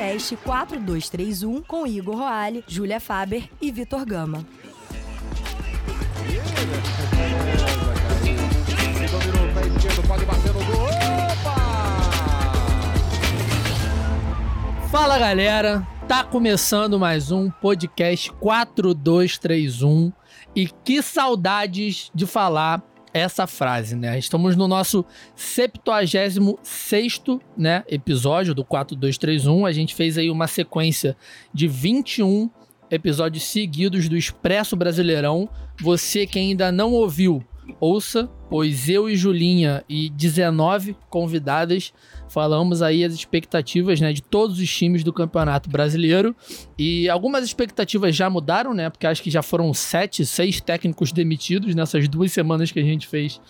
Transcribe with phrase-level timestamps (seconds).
[0.00, 4.46] podcast 4231 com Igor Roale, Júlia Faber e Vitor Gama.
[14.90, 20.10] Fala galera, tá começando mais um podcast 4231
[20.56, 22.82] e que saudades de falar
[23.12, 24.18] essa frase, né?
[24.18, 27.18] Estamos no nosso 76
[27.56, 29.66] né, episódio do 4231.
[29.66, 31.16] A gente fez aí uma sequência
[31.52, 32.50] de 21
[32.90, 35.48] episódios seguidos do Expresso Brasileirão.
[35.80, 37.44] Você que ainda não ouviu,
[37.78, 41.92] ouça, pois eu e Julinha e 19 convidadas
[42.28, 46.34] falamos aí as expectativas, né, de todos os times do Campeonato Brasileiro
[46.78, 51.74] e algumas expectativas já mudaram, né, porque acho que já foram sete, seis técnicos demitidos
[51.74, 53.40] nessas duas semanas que a gente fez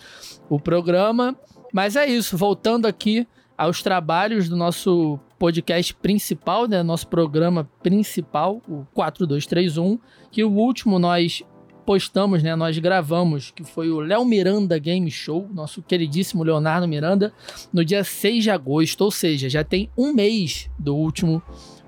[0.49, 1.35] o programa.
[1.71, 3.25] Mas é isso, voltando aqui
[3.57, 9.99] aos trabalhos do nosso podcast principal, né, nosso programa principal, o 4231,
[10.31, 11.43] que o último nós
[11.91, 12.55] postamos, né?
[12.55, 17.33] Nós gravamos, que foi o Léo Miranda Game Show, nosso queridíssimo Leonardo Miranda,
[17.73, 21.43] no dia 6 de agosto, ou seja, já tem um mês do último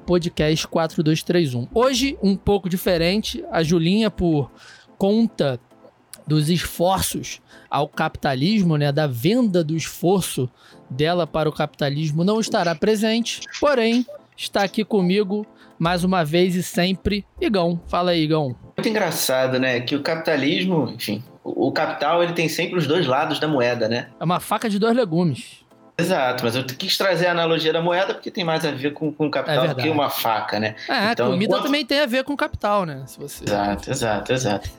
[0.06, 1.70] podcast 4231.
[1.74, 4.52] Hoje, um pouco diferente, a Julinha, por
[4.98, 5.58] conta
[6.28, 10.50] dos esforços ao capitalismo, né, da venda do esforço
[10.90, 15.48] dela para o capitalismo, não estará presente, porém, está aqui comigo
[15.84, 17.80] mais uma vez e sempre, Igão.
[17.88, 18.56] Fala aí, Igão.
[18.78, 19.81] Muito engraçado, né?
[19.81, 24.08] Que o capitalismo, enfim, o capital ele tem sempre os dois lados da moeda, né?
[24.17, 25.62] É uma faca de dois legumes.
[25.98, 29.12] Exato, mas eu quis trazer a analogia da moeda porque tem mais a ver com,
[29.12, 30.75] com o capital é do que uma faca, né?
[30.90, 31.66] É, então, comida enquanto...
[31.66, 33.03] também tem a ver com o capital, né?
[33.06, 33.44] Se você...
[33.44, 34.70] Exato, exato, exato.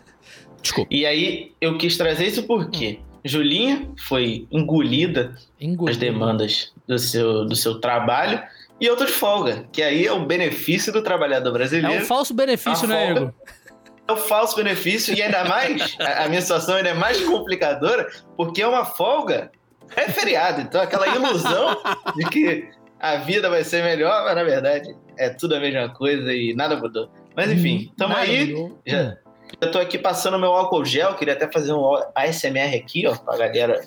[0.60, 0.92] Desculpa.
[0.92, 3.20] E aí eu quis trazer isso porque hum.
[3.24, 8.42] Julinha foi engolida, engolida as demandas do seu, do seu trabalho
[8.84, 12.02] e eu tô de folga, que aí é o benefício do trabalhador brasileiro.
[12.02, 13.32] É um falso benefício, né, Igor?
[14.06, 18.06] É um falso benefício e ainda mais, a, minha situação ainda é mais complicadora,
[18.36, 19.50] porque é uma folga,
[19.96, 21.80] é feriado, então aquela ilusão
[22.14, 22.68] de que
[23.00, 26.76] a vida vai ser melhor, mas na verdade é tudo a mesma coisa e nada
[26.76, 27.08] mudou.
[27.34, 28.54] Mas enfim, estamos aí.
[28.84, 29.16] Já,
[29.62, 33.38] eu tô aqui passando meu álcool gel, queria até fazer um ASMR aqui, ó, pra
[33.38, 33.80] galera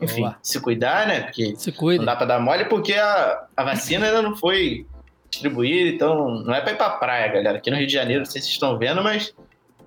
[0.00, 1.22] enfim, se cuidar, né?
[1.22, 1.98] Porque se cuida.
[1.98, 4.86] não dá para dar mole porque a, a vacina ainda não foi
[5.30, 7.58] distribuída, então não é para ir para praia, galera.
[7.58, 9.34] Aqui no Rio de Janeiro, não sei se vocês estão vendo, mas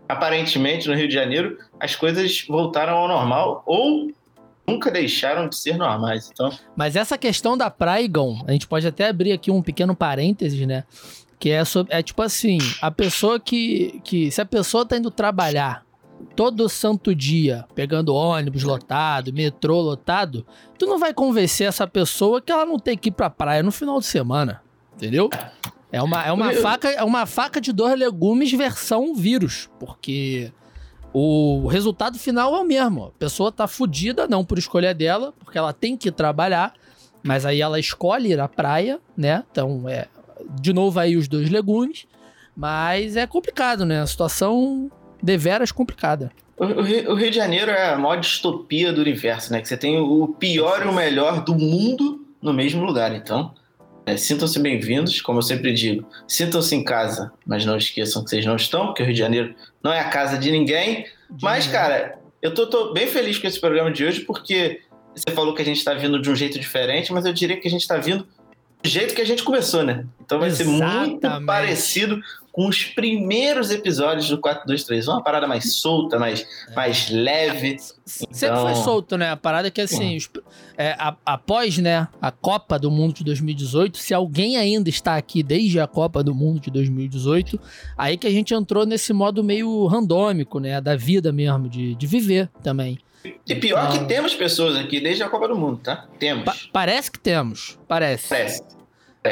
[0.07, 4.11] aparentemente no Rio de Janeiro as coisas voltaram ao normal ou
[4.67, 6.29] nunca deixaram de ser normais.
[6.31, 9.95] Então, mas essa questão da praia, Igão, a gente pode até abrir aqui um pequeno
[9.95, 10.83] parênteses, né?
[11.39, 14.29] Que é, sobre, é tipo assim, a pessoa que, que.
[14.29, 15.83] Se a pessoa tá indo trabalhar
[16.35, 20.45] todo santo dia pegando ônibus lotado, metrô lotado,
[20.77, 23.71] tu não vai convencer essa pessoa que ela não tem que ir pra praia no
[23.71, 24.61] final de semana.
[24.95, 25.29] Entendeu?
[25.91, 30.51] É uma, é uma, faca, é uma faca de dois legumes versão vírus, porque
[31.13, 33.05] o resultado final é o mesmo.
[33.05, 36.73] A pessoa tá fodida, não por escolha dela, porque ela tem que trabalhar,
[37.21, 39.43] mas aí ela escolhe ir à praia, né?
[39.51, 40.07] Então, é
[40.59, 42.07] de novo aí os dois legumes,
[42.55, 44.01] mas é complicado, né?
[44.01, 44.89] A situação
[45.21, 46.31] deveras complicada.
[46.57, 49.61] O, o, Rio de Janeiro é a maior distopia do universo, né?
[49.61, 53.15] Que você tem o pior e o melhor do mundo no mesmo lugar.
[53.15, 53.53] Então,
[54.05, 56.07] é, sintam-se bem-vindos, como eu sempre digo.
[56.27, 59.55] Sintam-se em casa, mas não esqueçam que vocês não estão, porque o Rio de Janeiro
[59.83, 61.05] não é a casa de ninguém.
[61.29, 61.81] De mas, ninguém.
[61.81, 64.81] cara, eu tô, tô, bem feliz com esse programa de hoje, porque
[65.15, 67.67] você falou que a gente está vindo de um jeito diferente, mas eu diria que
[67.67, 68.27] a gente está vindo do
[68.83, 70.05] jeito que a gente começou, né?
[70.23, 70.79] Então vai Exatamente.
[70.79, 72.21] ser muito parecido
[72.51, 76.75] com os primeiros episódios do 4231, uma parada mais solta, mais, é.
[76.75, 77.77] mais leve.
[78.05, 78.61] Sempre então...
[78.61, 79.31] foi solto, né?
[79.31, 80.29] A parada é que assim, os,
[80.77, 85.41] é, a, após né, a Copa do Mundo de 2018, se alguém ainda está aqui
[85.41, 87.59] desde a Copa do Mundo de 2018,
[87.97, 90.81] aí que a gente entrou nesse modo meio randômico, né?
[90.81, 92.99] Da vida mesmo, de, de viver também.
[93.23, 93.99] E pior então...
[93.99, 96.07] que temos pessoas aqui desde a Copa do Mundo, tá?
[96.17, 96.43] Temos.
[96.43, 97.77] Pa parece que temos.
[97.87, 98.29] Parece.
[98.29, 98.63] Parece.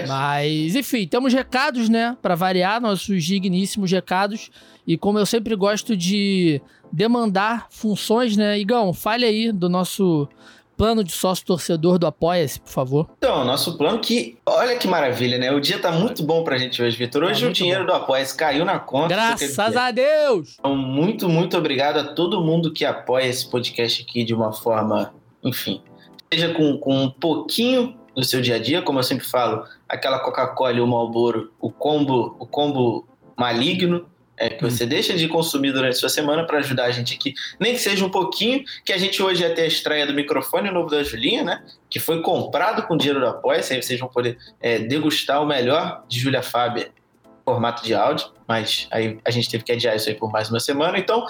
[0.08, 2.16] Mas, enfim, temos recados, né?
[2.22, 4.52] Para variar, nossos digníssimos recados.
[4.86, 8.60] E como eu sempre gosto de demandar funções, né?
[8.60, 10.28] Igão, fale aí do nosso
[10.80, 13.10] plano de sócio torcedor do Apoia-se, por favor.
[13.18, 15.52] Então, nosso plano que, olha que maravilha, né?
[15.52, 17.22] O dia tá muito bom pra gente hoje, Vitor.
[17.26, 17.88] Hoje tá o dinheiro bom.
[17.88, 19.10] do Apoia-se caiu na conta.
[19.10, 20.56] Graças a Deus!
[20.58, 25.14] Então, muito, muito obrigado a todo mundo que apoia esse podcast aqui de uma forma,
[25.44, 25.82] enfim,
[26.34, 30.20] seja com, com um pouquinho do seu dia a dia, como eu sempre falo, aquela
[30.20, 33.06] Coca-Cola e o Marlboro, o combo, o combo
[33.38, 34.06] maligno,
[34.40, 37.34] É que você deixa de consumir durante a sua semana para ajudar a gente aqui,
[37.60, 40.72] nem que seja um pouquinho, que a gente hoje ia ter a estreia do microfone
[40.72, 41.64] novo da Julinha, né?
[41.90, 46.04] Que foi comprado com dinheiro do apoio, aí vocês vão poder é, degustar o melhor
[46.08, 46.90] de Júlia Fábia
[47.50, 50.60] formato de áudio, mas aí a gente teve que adiar isso aí por mais uma
[50.60, 51.26] semana, então,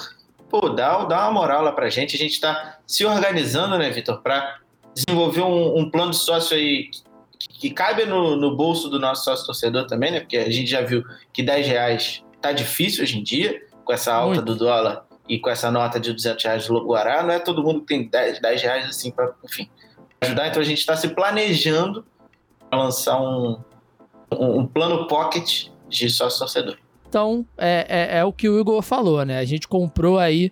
[0.49, 4.21] pô, dá, dá uma moral lá pra gente, a gente tá se organizando, né, Vitor,
[4.21, 4.59] para
[4.93, 6.89] desenvolver um, um, plano de sócio aí
[7.39, 10.69] que, que cabe no, no bolso do nosso sócio torcedor também, né, porque a gente
[10.69, 14.45] já viu que 10 reais tá difícil hoje em dia, com essa alta Muito.
[14.45, 17.81] do dólar e com essa nota de 200 reais do Guará, não é todo mundo
[17.81, 19.69] que tem 10, 10 reais assim para, enfim,
[20.21, 20.47] ajudar.
[20.47, 22.05] Então a gente está se planejando
[22.69, 23.59] para lançar um,
[24.31, 26.77] um, um, plano pocket de sócio torcedor.
[27.09, 29.39] Então, é, é, é, o que o Igor falou, né?
[29.39, 30.51] A gente comprou aí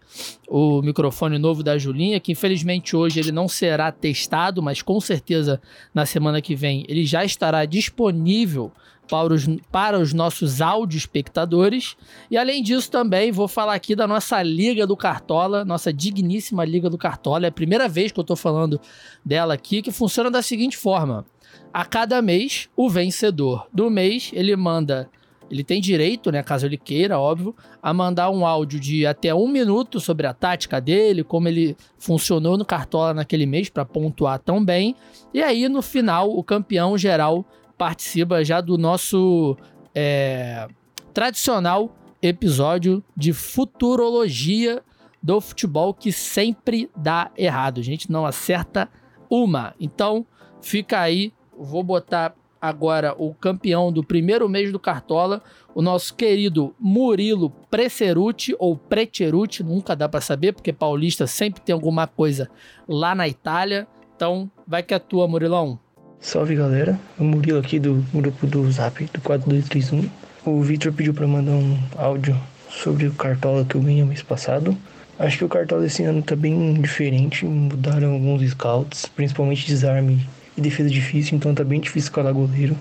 [0.50, 5.62] o microfone novo da Julinha, que infelizmente hoje ele não será testado, mas com certeza
[5.94, 8.72] na semana que vem ele já estará disponível
[9.08, 11.96] para os, para os nossos áudio espectadores.
[12.30, 16.90] E além disso, também vou falar aqui da nossa Liga do Cartola, nossa digníssima Liga
[16.90, 17.46] do Cartola.
[17.46, 18.82] É a primeira vez que eu estou falando
[19.24, 21.24] dela aqui, que funciona da seguinte forma:
[21.72, 25.08] a cada mês, o vencedor do mês ele manda.
[25.50, 29.48] Ele tem direito, né, caso ele queira, óbvio, a mandar um áudio de até um
[29.48, 34.64] minuto sobre a tática dele, como ele funcionou no Cartola naquele mês para pontuar tão
[34.64, 34.96] bem.
[35.34, 37.46] E aí, no final, o campeão geral
[37.78, 39.56] participa já do nosso
[39.94, 40.68] é,
[41.14, 44.82] tradicional episódio de futurologia
[45.22, 47.80] do futebol que sempre dá errado.
[47.80, 48.90] A gente não acerta
[49.30, 49.74] uma.
[49.80, 50.26] Então,
[50.62, 51.34] fica aí.
[51.58, 55.42] Vou botar agora o campeão do primeiro mês do Cartola,
[55.74, 61.74] o nosso querido Murilo Preceruti ou Precheruti, nunca dá para saber, porque paulista sempre tem
[61.74, 62.50] alguma coisa
[62.88, 63.88] lá na Itália.
[64.16, 65.80] Então, vai que é tua, Murilão.
[66.20, 70.10] Salve galera, é o Murilo aqui do grupo do Zap do 4231.
[70.46, 72.36] O Victor pediu para mandar um áudio
[72.70, 74.76] sobre o Cartola que eu ganhei mês passado.
[75.20, 80.28] Acho que o Cartola esse ano tá bem diferente, mudaram alguns scouts, principalmente desarme
[80.58, 82.76] e defesa difícil, então tá bem difícil escalar goleiro.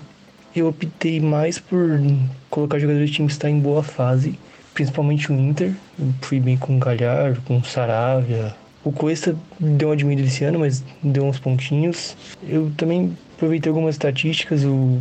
[0.55, 2.01] Eu optei mais por
[2.49, 4.37] colocar jogadores de time que está em boa fase,
[4.73, 5.71] principalmente o Inter.
[5.99, 8.55] Eu fui bem com o Galhardo, com o Saravia.
[8.83, 12.17] O Cuesta deu uma diminuída esse ano, mas deu uns pontinhos.
[12.47, 14.99] Eu também aproveitei algumas estatísticas, o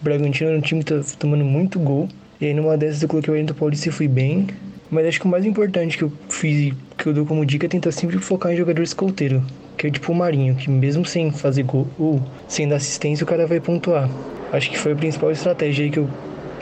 [0.00, 2.08] Bragantino era um time que tá tomando muito gol.
[2.40, 4.46] E aí numa dessas eu coloquei o Oriente Paulista e fui bem.
[4.90, 7.68] Mas acho que o mais importante que eu fiz, que eu dou como dica, é
[7.68, 9.42] tentar sempre focar em jogador escolteiro.
[9.76, 13.26] Que é tipo o Marinho, que mesmo sem fazer gol ou sem dar assistência, o
[13.26, 14.08] cara vai pontuar.
[14.52, 16.08] Acho que foi a principal estratégia aí que eu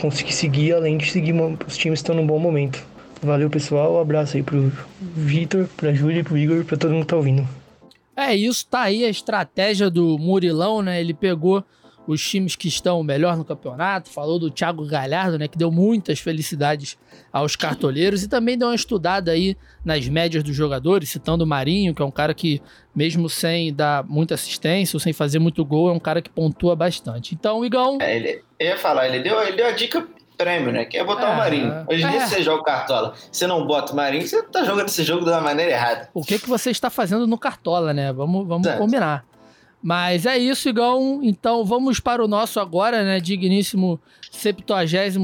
[0.00, 1.34] consegui seguir, além de seguir
[1.66, 2.82] os times estão num bom momento.
[3.22, 3.94] Valeu, pessoal.
[3.94, 7.46] Um abraço aí pro Vitor, pra Júlia, pro Igor, pra todo mundo que tá ouvindo.
[8.16, 11.00] É isso, tá aí a estratégia do Murilão, né?
[11.00, 11.64] Ele pegou
[12.06, 16.18] os times que estão melhor no campeonato, falou do Thiago Galhardo, né, que deu muitas
[16.18, 16.98] felicidades
[17.32, 21.94] aos cartoleiros e também deu uma estudada aí nas médias dos jogadores, citando o Marinho,
[21.94, 22.60] que é um cara que
[22.94, 26.74] mesmo sem dar muita assistência ou sem fazer muito gol, é um cara que pontua
[26.74, 27.34] bastante.
[27.34, 27.98] Então, Igão...
[28.00, 30.06] É, ele, eu ia falar, ele deu, ele deu a dica
[30.36, 30.84] prêmio, né?
[30.84, 31.86] Que é botar é, o Marinho.
[31.88, 32.26] Hoje em dia, é.
[32.26, 35.30] você joga o Cartola, você não bota o Marinho, você tá jogando esse jogo de
[35.30, 36.08] uma maneira errada.
[36.12, 38.12] O que, que você está fazendo no Cartola, né?
[38.12, 39.24] Vamos, vamos combinar.
[39.82, 41.20] Mas é isso, Igão.
[41.22, 43.18] Então vamos para o nosso agora, né?
[43.18, 44.00] Digníssimo
[44.30, 45.16] 76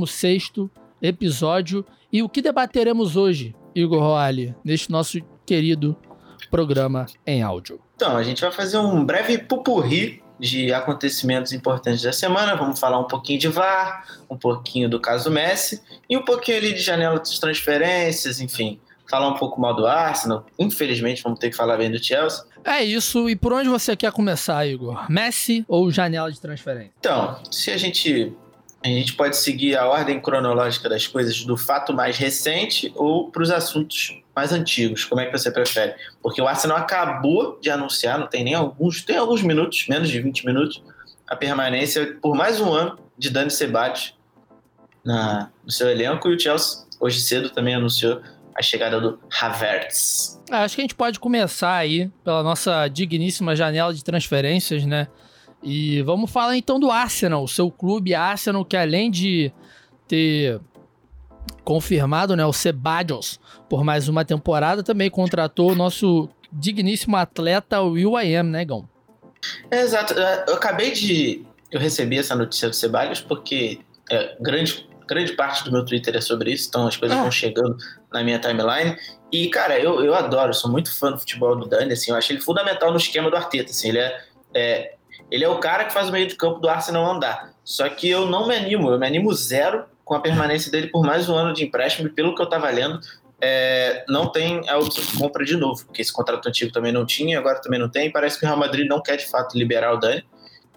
[1.01, 1.85] episódio.
[2.13, 5.97] E o que debateremos hoje, Igor Roali, neste nosso querido
[6.51, 7.81] programa em áudio?
[7.95, 12.55] Então, a gente vai fazer um breve pupurri de acontecimentos importantes da semana.
[12.55, 16.73] Vamos falar um pouquinho de VAR, um pouquinho do caso Messi e um pouquinho ali
[16.73, 18.81] de janela de transferências, enfim.
[19.09, 20.45] Falar um pouco mal do Arsenal.
[20.59, 22.45] Infelizmente, vamos ter que falar bem do Chelsea.
[22.65, 23.29] É isso.
[23.29, 25.11] E por onde você quer começar, Igor?
[25.11, 26.93] Messi ou janela de transferência?
[26.99, 28.37] Então, se a gente
[28.85, 33.43] a gente pode seguir a ordem cronológica das coisas do fato mais recente ou para
[33.43, 35.05] os assuntos mais antigos.
[35.05, 35.97] Como é que você prefere?
[36.23, 40.21] Porque o Arsenal acabou de anunciar, não tem nem alguns, tem alguns minutos, menos de
[40.21, 40.83] 20 minutos,
[41.27, 44.15] a permanência por mais um ano de Dani Ceballos
[45.05, 48.23] na, no seu elenco e o Chelsea hoje cedo também anunciou
[48.59, 50.43] a chegada do Havertz.
[50.51, 55.07] É, acho que a gente pode começar aí pela nossa digníssima janela de transferências, né?
[55.63, 59.53] E vamos falar então do Arsenal, o seu clube Arsenal, que além de
[60.07, 60.61] ter
[61.65, 63.39] confirmado né, o Sebadios
[63.69, 68.89] por mais uma temporada, também contratou o nosso digníssimo atleta Will I Am, né, Gão?
[69.71, 70.15] É, exato.
[70.15, 71.45] Eu acabei de.
[71.71, 76.21] Eu recebi essa notícia do Sebadios porque é, grande, grande parte do meu Twitter é
[76.21, 77.23] sobre isso, então as coisas ah.
[77.23, 77.77] vão chegando
[78.13, 78.97] na minha timeline.
[79.31, 82.33] E, cara, eu, eu adoro, sou muito fã do futebol do Dani, assim, eu acho
[82.33, 84.21] ele fundamental no esquema do Arteta, assim, ele é,
[84.55, 84.95] é
[85.31, 87.53] ele é o cara que faz o meio de campo do Arsenal andar.
[87.63, 91.05] Só que eu não me animo, eu me animo zero com a permanência dele por
[91.05, 92.99] mais um ano de empréstimo, e pelo que eu estava lendo,
[93.41, 97.05] é, não tem a opção de compra de novo, porque esse contrato antigo também não
[97.05, 99.93] tinha, agora também não tem, parece que o Real Madrid não quer de fato liberar
[99.93, 100.25] o Dani.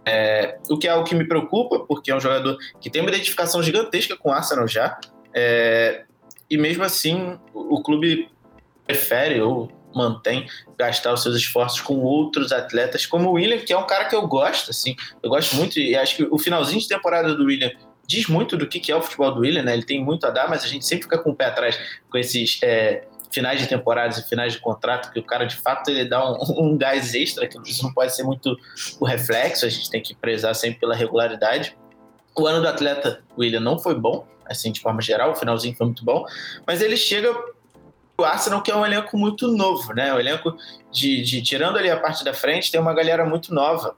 [0.05, 3.09] É, o que é algo que me preocupa, porque é um jogador que tem uma
[3.09, 4.99] identificação gigantesca com o Arsenal já,
[5.33, 6.03] é,
[6.51, 8.29] e mesmo assim o, clube
[8.85, 13.77] prefere ou mantém gastar os seus esforços com outros atletas, como o William, que é
[13.77, 16.87] um cara que eu gosto, assim, eu gosto muito, e acho que o finalzinho de
[16.87, 17.71] temporada do William
[18.05, 19.73] diz muito do que é o futebol do William, né?
[19.73, 21.79] Ele tem muito a dar, mas a gente sempre fica com o pé atrás
[22.09, 25.89] com esses é, finais de temporadas e finais de contrato, que o cara de fato
[25.89, 26.37] ele dá um,
[26.73, 28.57] um gás extra, que isso não pode ser muito
[28.99, 31.77] o reflexo, a gente tem que prezar sempre pela regularidade.
[32.35, 35.85] O ano do atleta William não foi bom, assim, de forma geral, o finalzinho foi
[35.87, 36.25] muito bom,
[36.65, 37.33] mas ele chega
[38.21, 40.13] o Arsenal, que é um elenco muito novo, né?
[40.13, 40.55] O elenco
[40.91, 43.95] de, de, tirando ali a parte da frente, tem uma galera muito nova.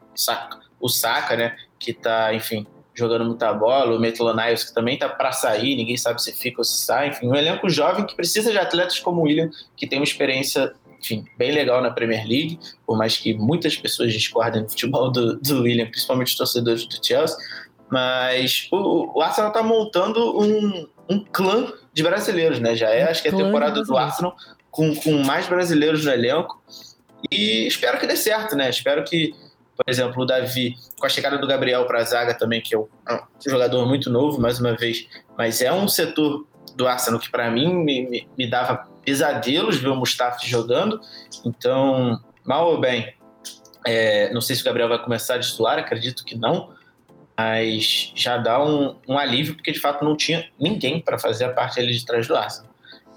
[0.79, 1.55] O Saka, né?
[1.77, 3.95] Que tá, enfim, jogando muita bola.
[3.95, 7.09] O Niles, que também tá para sair, ninguém sabe se fica ou se sai.
[7.09, 10.73] Enfim, um elenco jovem que precisa de atletas como o William, que tem uma experiência,
[10.99, 15.37] enfim, bem legal na Premier League, por mais que muitas pessoas discordem do futebol do,
[15.37, 17.37] do William, principalmente os torcedores do Chelsea.
[17.89, 22.75] Mas o, o Arsenal tá montando um, um clã de brasileiros, né?
[22.75, 24.35] Já é, acho que é a temporada do Arsenal
[24.71, 26.61] com, com mais brasileiros no elenco.
[27.31, 28.69] E espero que dê certo, né?
[28.69, 29.33] Espero que,
[29.77, 32.77] por exemplo, o Davi, com a chegada do Gabriel para a zaga também, que é
[32.77, 32.87] um,
[33.45, 37.73] jogador muito novo, mais uma vez, mas é um setor do Arsenal que para mim
[37.73, 40.99] me, me, me, dava pesadelos ver o Mustafa jogando.
[41.45, 43.13] Então, mal ou bem,
[43.85, 46.73] é, não sei se o Gabriel vai começar a titular, acredito que não,
[47.43, 51.49] mas já dá um, um alívio, porque de fato não tinha ninguém para fazer a
[51.49, 52.71] parte ali de trás do Arsenal.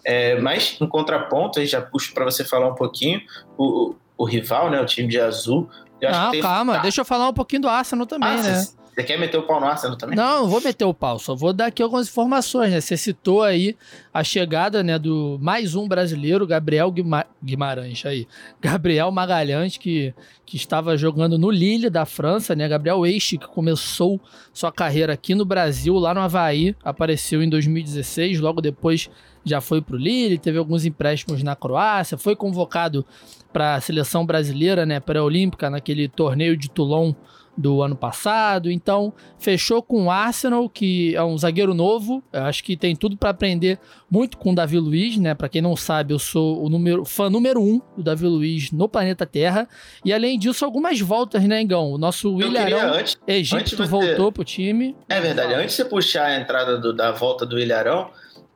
[0.05, 3.21] É, mas, em contraponto, aí já puxo para você falar um pouquinho,
[3.57, 5.69] o, o, rival, né, o time de azul.
[6.01, 6.83] não, calma, tá.
[6.83, 8.55] deixa eu falar um pouquinho do Arsenal também, ah, né?
[8.55, 10.17] Você quer meter o pau no Arsenal também?
[10.17, 12.81] Não, não vou meter o pau, só vou dar aqui algumas informações, né?
[12.81, 13.77] Você citou aí
[14.13, 18.27] a chegada, né, do mais um brasileiro, Gabriel Guima Guimarães aí.
[18.59, 20.15] Gabriel Magalhães, que,
[20.47, 22.67] que estava jogando no Lille da França, né?
[22.67, 24.19] Gabriel Eixe, que começou
[24.51, 29.11] sua carreira aqui no Brasil, lá no Havaí, apareceu em 2016, logo depois
[29.45, 33.07] já foi para o Lille, teve alguns empréstimos na Croácia, foi convocado
[33.53, 37.15] para a seleção brasileira, né, pré-olímpica, naquele torneio de Toulon
[37.57, 38.71] do ano passado.
[38.71, 42.23] Então, fechou com o Arsenal, que é um zagueiro novo.
[42.33, 43.79] Eu acho que tem tudo para aprender
[44.11, 45.35] muito com o Davi Luiz, né?
[45.35, 48.89] Para quem não sabe, eu sou o número, fã número um do Davi Luiz no
[48.89, 49.69] planeta Terra.
[50.05, 51.93] E além disso, algumas voltas, né, Igão?
[51.93, 53.87] O nosso William antes, Egito antes você...
[53.89, 54.95] voltou pro time.
[55.09, 55.55] É verdade.
[55.55, 58.11] Antes de você puxar a entrada do, da volta do Ilharão,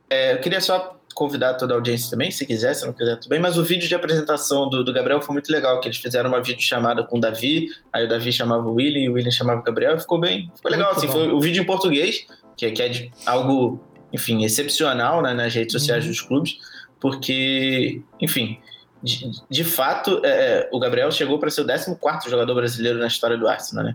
[0.08, 3.28] é, eu queria só convidar toda a audiência também, se quiser, se não quiser, tudo
[3.28, 3.38] bem.
[3.38, 6.42] Mas o vídeo de apresentação do, do Gabriel foi muito legal, que eles fizeram uma
[6.42, 9.60] vídeo chamada com o Davi, aí o Davi chamava o William e o William chamava
[9.60, 11.12] o Gabriel, e ficou bem, ficou legal, muito assim, bom.
[11.12, 12.24] foi o vídeo em português,
[12.56, 16.10] que, que é de algo, enfim, excepcional né, nas redes sociais uhum.
[16.10, 16.58] dos clubes,
[16.98, 18.58] porque, enfim,
[19.02, 23.08] de, de fato, é, é o Gabriel chegou para ser o 14 jogador brasileiro na
[23.08, 23.94] história do Arsenal, né?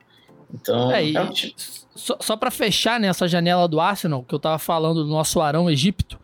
[0.54, 1.34] Então, é, é um...
[1.96, 5.68] Só, só para fechar nessa janela do Arsenal, que eu tava falando do nosso Arão
[5.68, 6.15] Egito,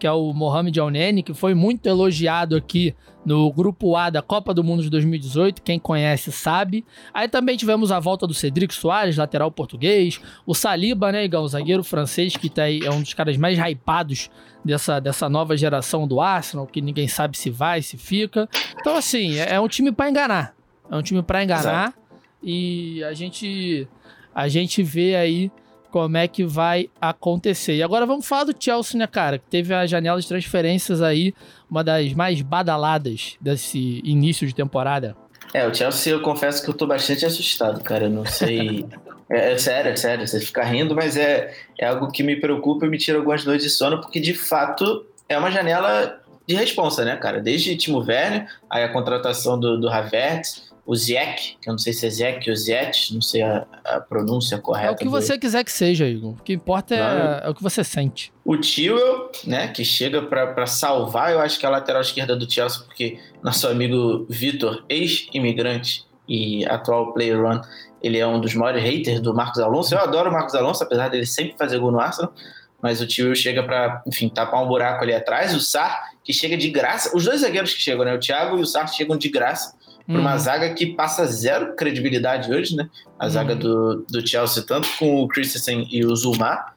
[0.00, 4.54] que é o Mohamed Al-Neni, que foi muito elogiado aqui no grupo A da Copa
[4.54, 6.86] do Mundo de 2018, quem conhece sabe.
[7.12, 11.84] Aí também tivemos a volta do Cedric Soares, lateral português, o Saliba, né, Igão, zagueiro
[11.84, 14.30] francês, que tá aí, é um dos caras mais hypados
[14.64, 18.48] dessa, dessa nova geração do Arsenal, que ninguém sabe se vai, se fica.
[18.80, 20.54] Então, assim, é, é um time para enganar.
[20.90, 21.88] É um time para enganar.
[21.88, 21.98] Exato.
[22.42, 23.86] E a gente,
[24.34, 25.52] a gente vê aí
[25.90, 27.74] como é que vai acontecer.
[27.74, 29.38] E agora vamos falar do Chelsea, né, cara?
[29.38, 31.34] Que teve a janela de transferências aí,
[31.70, 35.16] uma das mais badaladas desse início de temporada.
[35.52, 38.04] É, o Chelsea eu confesso que eu tô bastante assustado, cara.
[38.04, 38.86] Eu não sei.
[39.28, 42.86] é, é, sério, é sério, você fica rindo, mas é, é algo que me preocupa
[42.86, 47.04] e me tira algumas noites de sono, porque de fato é uma janela de responsa,
[47.04, 47.40] né, cara?
[47.40, 51.92] Desde Timo Werner, aí a contratação do, do Havertz, o Ziek, que eu não sei
[51.92, 54.88] se é Ziek ou Ziet, não sei a, a pronúncia correta.
[54.88, 56.32] É o que você quiser que seja, Igor.
[56.32, 58.32] O que importa é, é o que você sente.
[58.44, 62.50] O Tewell, né, que chega para salvar, eu acho que é a lateral esquerda do
[62.50, 67.60] Chelsea, porque nosso amigo Vitor, ex-imigrante e atual player run,
[68.02, 69.94] ele é um dos maiores haters do Marcos Alonso.
[69.94, 72.32] Eu adoro o Marcos Alonso, apesar dele sempre fazer gol no Arsenal,
[72.82, 75.54] mas o Tewell chega para, enfim, tapar um buraco ali atrás.
[75.54, 77.14] O Sar, que chega de graça.
[77.14, 79.78] Os dois zagueiros que chegam, né, o Thiago e o Sar chegam de graça
[80.10, 80.38] para uma uhum.
[80.38, 82.88] zaga que passa zero credibilidade hoje, né?
[83.18, 83.30] A uhum.
[83.30, 86.72] zaga do, do Chelsea, tanto com o Christensen e o Zuma.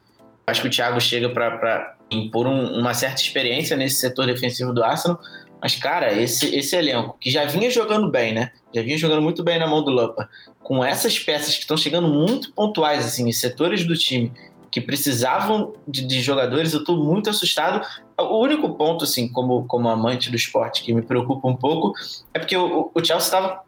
[0.46, 4.84] Acho que o Thiago chega para impor um, uma certa experiência nesse setor defensivo do
[4.84, 5.20] Arsenal.
[5.60, 8.50] Mas, cara, esse, esse elenco, que já vinha jogando bem, né?
[8.74, 10.28] Já vinha jogando muito bem na mão do Lampa,
[10.62, 14.30] com essas peças que estão chegando muito pontuais, assim, em setores do time,
[14.74, 17.86] que precisavam de, de jogadores, eu estou muito assustado.
[18.18, 21.92] O único ponto, assim, como, como amante do esporte, que me preocupa um pouco,
[22.34, 23.62] é porque o, o Chelsea estava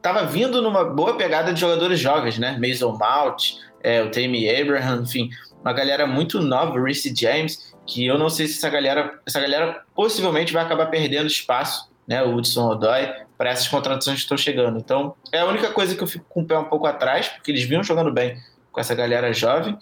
[0.00, 2.56] tava vindo numa boa pegada de jogadores jovens, né?
[2.60, 8.06] Mason Mount, é, o Tammy Abraham, enfim, uma galera muito nova, o Reece James, que
[8.06, 12.22] eu não sei se essa galera, essa galera possivelmente vai acabar perdendo espaço, né?
[12.22, 14.78] O Hudson Odoi, para essas contratações que estão chegando.
[14.78, 17.50] Então, é a única coisa que eu fico com o pé um pouco atrás, porque
[17.50, 18.36] eles vinham jogando bem
[18.70, 19.76] com essa galera jovem,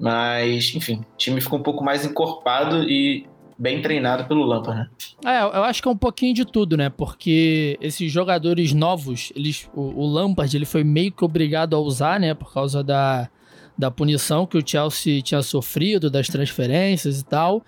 [0.00, 3.26] mas, enfim, o time ficou um pouco mais encorpado e
[3.58, 4.88] bem treinado pelo Lampard, né?
[5.22, 6.88] É, eu acho que é um pouquinho de tudo, né?
[6.88, 12.18] Porque esses jogadores novos, eles, o, o Lampard ele foi meio que obrigado a usar,
[12.18, 12.32] né?
[12.32, 13.28] Por causa da,
[13.76, 17.62] da punição que o Chelsea tinha sofrido, das transferências e tal.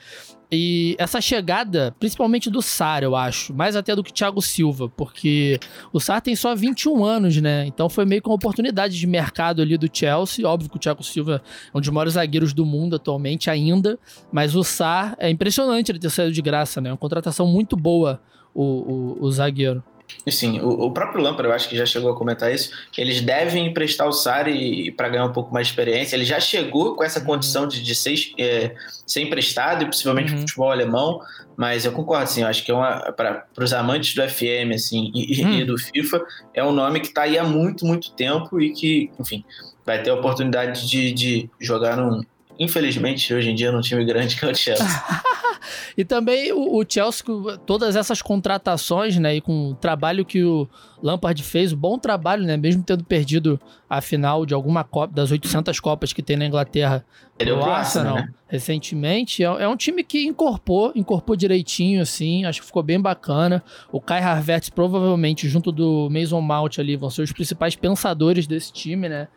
[0.54, 5.58] E essa chegada, principalmente do Sar, eu acho, mais até do que Thiago Silva, porque
[5.94, 7.64] o Sar tem só 21 anos, né?
[7.64, 10.46] Então foi meio que uma oportunidade de mercado ali do Chelsea.
[10.46, 11.40] Óbvio que o Thiago Silva
[11.72, 13.98] é um dos maiores zagueiros do mundo atualmente ainda,
[14.30, 16.90] mas o Sar é impressionante ele ter saído de graça, né?
[16.90, 18.20] Uma contratação muito boa,
[18.54, 19.82] o, o, o zagueiro.
[20.28, 22.70] Sim, o, o, próprio Lampard, eu acho que já chegou a comentar isso.
[22.96, 26.14] Eles devem emprestar o Sari para ganhar um pouco mais de experiência.
[26.14, 27.26] Ele já chegou com essa uhum.
[27.26, 28.74] condição de, de ser, é,
[29.06, 30.40] ser emprestado, e possivelmente uhum.
[30.40, 31.20] futebol alemão.
[31.56, 35.42] Mas eu concordo, assim, eu acho que é para os amantes do FM assim, e,
[35.42, 35.52] uhum.
[35.52, 36.22] e, do FIFA,
[36.54, 39.44] é um nome que está aí há muito, muito tempo e que, enfim,
[39.84, 42.22] vai ter a oportunidade de, de jogar num,
[42.58, 44.86] infelizmente, hoje em dia, num time grande que é o Chelsea.
[45.96, 47.24] E também o, o, Chelsea,
[47.66, 50.68] todas essas contratações, né, e com o trabalho que o
[51.02, 55.78] Lampard fez, bom trabalho, né, mesmo tendo perdido a final de alguma Copa, das 800
[55.80, 57.04] Copas que tem na Inglaterra,
[57.38, 58.28] Ele é o Arsenal, né?
[58.48, 63.62] recentemente, é, é, um time que incorporou, incorporou direitinho, assim, acho que ficou bem bacana.
[63.90, 68.72] O Kai Havertz, provavelmente, junto do Mason Mount ali, vão ser os principais pensadores desse
[68.72, 69.28] time, né,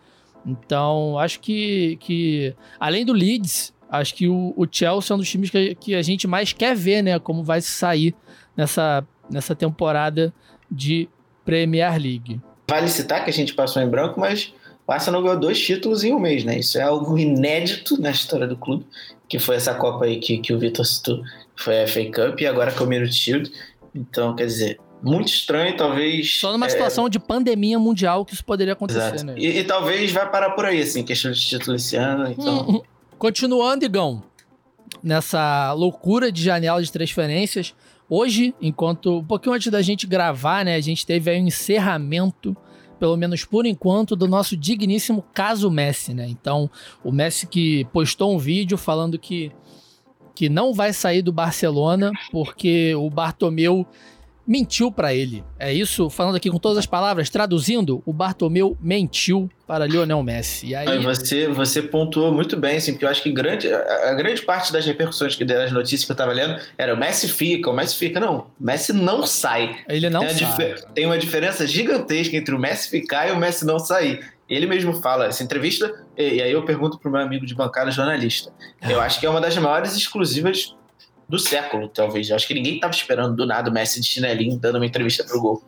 [0.46, 5.30] então, acho que, que além do Leeds, acho que o, o Chelsea é um dos
[5.30, 7.20] times que, que a gente mais quer ver, né?
[7.20, 8.15] Como vai sair
[8.56, 10.34] nessa, nessa temporada
[10.70, 11.08] de
[11.44, 12.42] Premier League.
[12.70, 14.54] Vale citar que a gente passou em branco, mas
[14.88, 16.60] o Arsenal ganhou dois títulos em um mês, né?
[16.60, 18.86] Isso é algo inédito na história do clube,
[19.30, 21.21] que foi essa Copa aí que, que o Vitor citou,
[21.56, 23.52] foi a FA Cup e agora a Community Shield.
[23.93, 26.39] Então, quer dizer, muito estranho, talvez.
[26.39, 26.69] Só numa é...
[26.69, 29.26] situação de pandemia mundial que isso poderia acontecer, Exato.
[29.26, 29.36] né?
[29.38, 32.32] E, e, talvez vai parar por aí, assim, questão de título esse ano.
[32.32, 32.84] Então...
[33.17, 34.23] Continuando, Igão,
[35.01, 37.73] nessa loucura de janela de transferências,
[38.10, 39.19] hoje, enquanto.
[39.19, 40.75] Um pouquinho antes da gente gravar, né?
[40.75, 42.56] A gente teve aí um encerramento
[42.99, 46.28] pelo menos por enquanto, do nosso digníssimo caso Messi, né?
[46.30, 46.69] Então,
[47.04, 49.51] o Messi que postou um vídeo falando que,
[50.34, 53.86] que não vai sair do Barcelona porque o Bartomeu
[54.47, 55.43] mentiu para ele.
[55.58, 60.67] É isso, falando aqui com todas as palavras, traduzindo, o Bartomeu mentiu para Lionel Messi.
[60.67, 60.99] E aí...
[60.99, 64.71] Você, você pontuou muito bem, assim, porque eu acho que grande, a, a grande parte
[64.71, 67.73] das repercussões que deram as notícias que eu estava lendo era o Messi fica, o
[67.73, 68.19] Messi fica.
[68.19, 69.77] Não, o Messi não sai.
[69.88, 70.75] Ele não tem sai.
[70.93, 74.19] Tem uma diferença gigantesca entre o Messi ficar e o Messi não sair.
[74.47, 77.89] Ele mesmo fala, essa entrevista, e, e aí eu pergunto pro meu amigo de bancada
[77.89, 78.53] jornalista.
[78.88, 80.75] Eu acho que é uma das maiores exclusivas
[81.28, 82.30] do século, talvez.
[82.30, 85.24] Eu acho que ninguém estava esperando do nada o Messi de chinelinho dando uma entrevista
[85.24, 85.64] pro gol.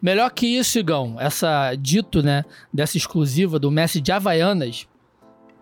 [0.00, 4.88] Melhor que isso, Igão, essa dito, né, dessa exclusiva do Messi de Havaianas,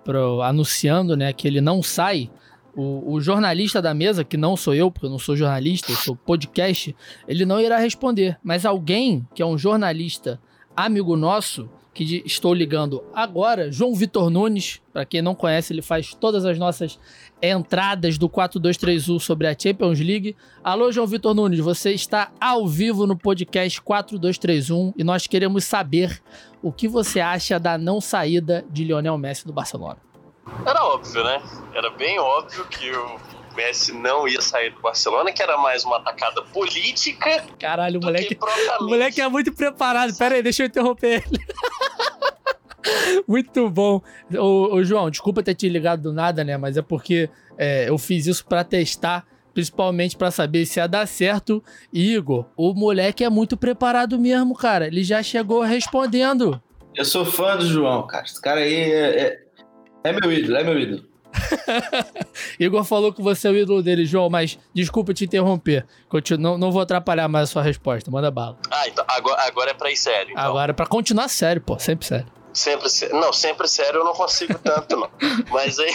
[0.05, 2.31] pro, anunciando, né, que ele não sai.
[2.75, 5.97] O, o, jornalista da mesa, que não sou eu, porque eu não sou jornalista, eu
[5.97, 6.95] sou podcast,
[7.27, 8.39] ele não irá responder.
[8.45, 10.41] Mas alguém que é um jornalista
[10.75, 16.15] amigo nosso, que estou ligando agora, João Vitor Nunes, para quem não conhece, ele faz
[16.15, 16.99] todas as nossas
[17.43, 20.37] entradas do 4231 sobre a Champions League.
[20.63, 26.23] Alô, João Vitor Nunes, você está ao vivo no podcast 4231 e nós queremos saber
[26.63, 29.99] o que você acha da não saída de Lionel Messi do Barcelona.
[30.67, 31.43] Era óbvio, né?
[31.75, 33.19] Era bem óbvio que o
[33.55, 37.45] Messi não ia sair do Barcelona, que era mais uma atacada política.
[37.59, 38.39] Caralho, o moleque,
[38.81, 40.17] o moleque é muito preparado.
[40.17, 41.45] Pera aí, deixa eu interromper ele.
[43.27, 44.01] Muito bom.
[44.35, 46.57] Ô, ô, João, desculpa ter te ligado do nada, né?
[46.57, 51.07] Mas é porque é, eu fiz isso para testar, principalmente para saber se ia dar
[51.07, 51.63] certo.
[51.93, 54.87] Igor, o moleque é muito preparado mesmo, cara.
[54.87, 56.61] Ele já chegou respondendo.
[56.95, 58.25] Eu sou fã do João, cara.
[58.25, 59.39] Esse cara aí é, é,
[60.05, 61.11] é meu ídolo, é meu ídolo.
[62.59, 65.87] Igor falou que você é o ídolo dele, João, mas desculpa te interromper.
[66.09, 68.11] Continu não, não vou atrapalhar mais a sua resposta.
[68.11, 68.59] Manda bala.
[68.71, 70.33] Ah, então agora, agora é pra ir sério.
[70.33, 70.43] Então.
[70.43, 71.79] Agora é pra continuar sério, pô.
[71.79, 72.40] Sempre sério.
[72.53, 75.11] Sempre Não, sempre sério eu não consigo tanto, não.
[75.51, 75.95] mas aí.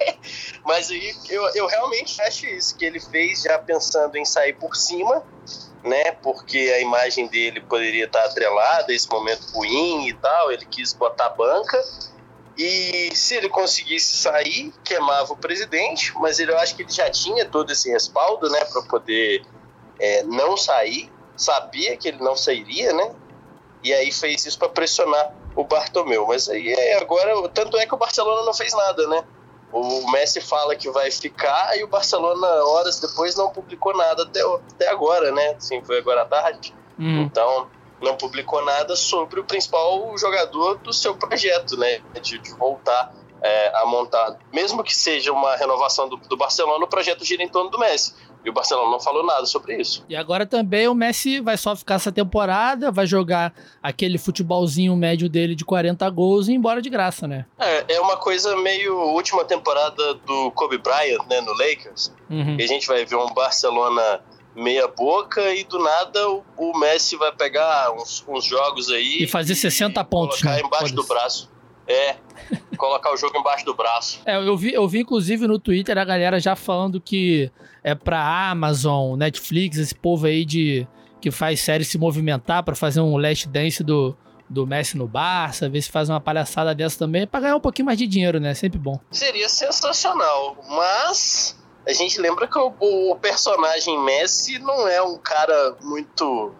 [0.64, 4.74] mas aí eu, eu realmente acho isso, que ele fez já pensando em sair por
[4.74, 5.22] cima,
[5.84, 6.12] né?
[6.12, 10.50] Porque a imagem dele poderia estar atrelada a esse momento ruim e tal.
[10.50, 11.80] Ele quis botar banca.
[12.56, 17.10] E se ele conseguisse sair, queimava o presidente, mas ele, eu acho que ele já
[17.10, 19.44] tinha todo esse respaldo, né, para poder
[19.98, 23.12] é, não sair, sabia que ele não sairia, né?
[23.82, 26.26] E aí fez isso para pressionar o Bartomeu.
[26.26, 29.24] Mas aí é, agora, tanto é que o Barcelona não fez nada, né?
[29.72, 34.40] O Messi fala que vai ficar e o Barcelona, horas depois, não publicou nada até,
[34.40, 35.54] até agora, né?
[35.56, 36.72] Assim, foi agora à tarde.
[36.98, 37.22] Hum.
[37.22, 37.68] Então,
[38.00, 42.00] não publicou nada sobre o principal jogador do seu projeto, né?
[42.22, 43.12] De, de voltar
[43.44, 44.38] é, a montar.
[44.50, 48.14] Mesmo que seja uma renovação do, do Barcelona, o projeto gira em torno do Messi.
[48.42, 50.04] E o Barcelona não falou nada sobre isso.
[50.08, 55.28] E agora também o Messi vai só ficar essa temporada, vai jogar aquele futebolzinho médio
[55.28, 57.46] dele de 40 gols e ir embora de graça, né?
[57.58, 62.12] É, é uma coisa meio última temporada do Kobe Bryant, né, no Lakers.
[62.28, 62.56] Uhum.
[62.58, 64.20] E a gente vai ver um Barcelona
[64.54, 69.26] meia boca e do nada o, o Messi vai pegar uns, uns, jogos aí e
[69.26, 70.66] fazer 60 e pontos colocar né?
[70.66, 71.50] embaixo do braço.
[71.86, 72.16] É,
[72.76, 74.20] colocar o jogo embaixo do braço.
[74.24, 77.50] É, eu vi, eu vi inclusive no Twitter a galera já falando que
[77.82, 80.86] é pra Amazon, Netflix, esse povo aí de
[81.20, 84.14] que faz série se movimentar para fazer um last dance do,
[84.48, 87.86] do Messi no Barça, ver se faz uma palhaçada dessa também, pra ganhar um pouquinho
[87.86, 88.52] mais de dinheiro, né?
[88.52, 89.00] Sempre bom.
[89.10, 95.76] Seria sensacional, mas a gente lembra que o, o personagem Messi não é um cara
[95.82, 96.52] muito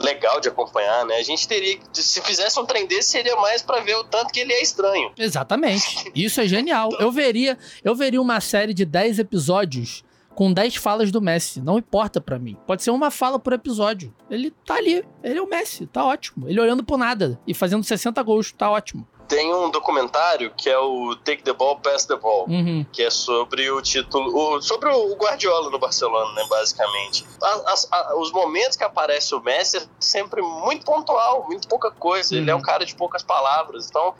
[0.00, 1.16] legal de acompanhar, né?
[1.16, 4.40] A gente teria, se fizesse um trem desse, seria mais para ver o tanto que
[4.40, 5.12] ele é estranho.
[5.16, 6.10] Exatamente.
[6.14, 6.88] Isso é genial.
[6.92, 7.00] Então...
[7.10, 11.60] Eu veria, eu veria uma série de 10 episódios com 10 falas do Messi.
[11.60, 12.56] Não importa para mim.
[12.66, 14.14] Pode ser uma fala por episódio.
[14.30, 15.04] Ele tá ali.
[15.24, 15.86] Ele é o Messi.
[15.86, 16.48] Tá ótimo.
[16.48, 18.52] Ele olhando por nada e fazendo 60 gols.
[18.52, 22.84] Tá ótimo tem um documentário que é o Take the Ball, Pass the Ball, uhum.
[22.92, 27.24] que é sobre o título, o, sobre o Guardiola no Barcelona, né, basicamente.
[27.40, 32.34] As, as, os momentos que aparece o Messi é sempre muito pontual, muito pouca coisa.
[32.34, 32.40] Uhum.
[32.40, 32.64] Ele é um uhum.
[32.64, 34.14] cara de poucas palavras, então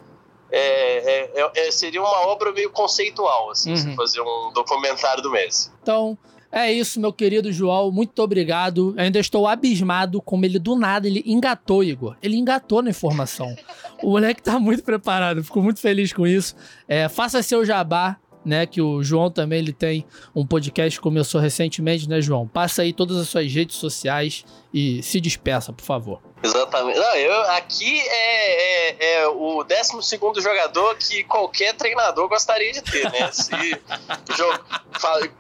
[0.49, 3.97] é, é, é, seria uma obra meio conceitual, assim, uhum.
[3.97, 5.73] fazer um documentário do Messi.
[5.83, 6.17] Então,
[6.53, 7.93] é isso, meu querido João.
[7.93, 8.95] Muito obrigado.
[8.97, 12.17] Eu ainda estou abismado como ele do nada ele engatou, Igor.
[12.23, 13.55] Ele engatou na informação.
[14.03, 15.45] o moleque tá muito preparado.
[15.45, 16.57] Fico muito feliz com isso.
[16.89, 18.67] É, faça seu jabá, né?
[18.67, 22.49] Que o João também ele tem um podcast que começou recentemente, né, João?
[22.49, 26.21] Passa aí todas as suas redes sociais e se despeça, por favor.
[26.43, 26.99] Exatamente.
[26.99, 33.11] Não, eu, aqui é, é, é o 12 jogador que qualquer treinador gostaria de ter,
[33.13, 33.31] né?
[33.31, 33.51] Se
[34.37, 34.65] jogo,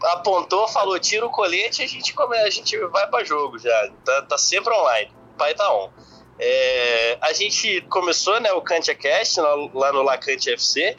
[0.02, 3.90] apontou, falou, tira o colete, a gente, come, a gente vai para jogo já.
[4.04, 5.10] Tá, tá sempre online.
[5.38, 5.90] Pai tá on.
[6.38, 9.40] É, a gente começou né, o CantiaCast
[9.74, 10.96] lá no Lacante FC.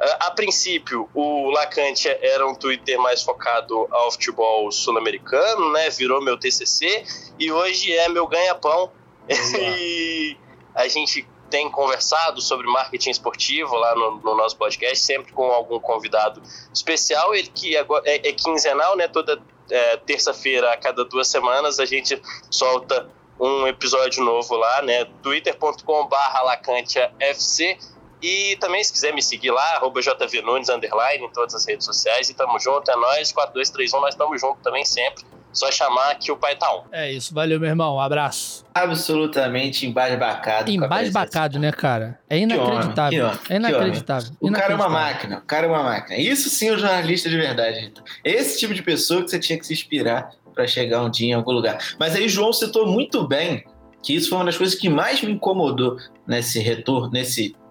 [0.00, 5.90] A, a princípio, o Lacante era um Twitter mais focado ao futebol sul-americano, né?
[5.90, 7.04] Virou meu TCC
[7.38, 8.90] e hoje é meu ganha-pão
[9.58, 10.36] e
[10.74, 15.78] a gente tem conversado sobre marketing esportivo lá no, no, nosso podcast, sempre com algum
[15.78, 19.06] convidado especial, ele que agora é, é quinzenal, né?
[19.06, 19.38] Toda
[19.70, 22.18] é, terça-feira, a cada duas semanas, a gente
[22.50, 23.06] solta
[23.38, 25.04] um episódio novo lá, né?
[25.22, 27.78] twitter.com/lacantiafc
[28.22, 32.30] e também, se quiser me seguir lá, arroba jvnunes, underline, em todas as redes sociais.
[32.30, 35.24] E tamo junto, é nóis, 4231, nós tamo junto também sempre.
[35.52, 36.84] Só chamar que o pai tá on.
[36.90, 37.96] É isso, valeu, meu irmão.
[37.96, 38.64] Um abraço.
[38.74, 40.70] Absolutamente embasbacado.
[40.70, 42.18] Embasbacado, né, cara?
[42.28, 43.10] É inacreditável.
[43.10, 44.30] Que homem, que homem, é inacreditável.
[44.40, 45.38] O cara é uma máquina.
[45.38, 46.18] O cara é uma máquina.
[46.18, 47.92] Isso sim é um jornalista de verdade.
[48.24, 51.32] Esse tipo de pessoa que você tinha que se inspirar para chegar um dia em
[51.34, 51.78] algum lugar.
[51.98, 53.64] Mas aí João citou muito bem
[54.02, 57.61] que isso foi uma das coisas que mais me incomodou nesse retorno, nesse é,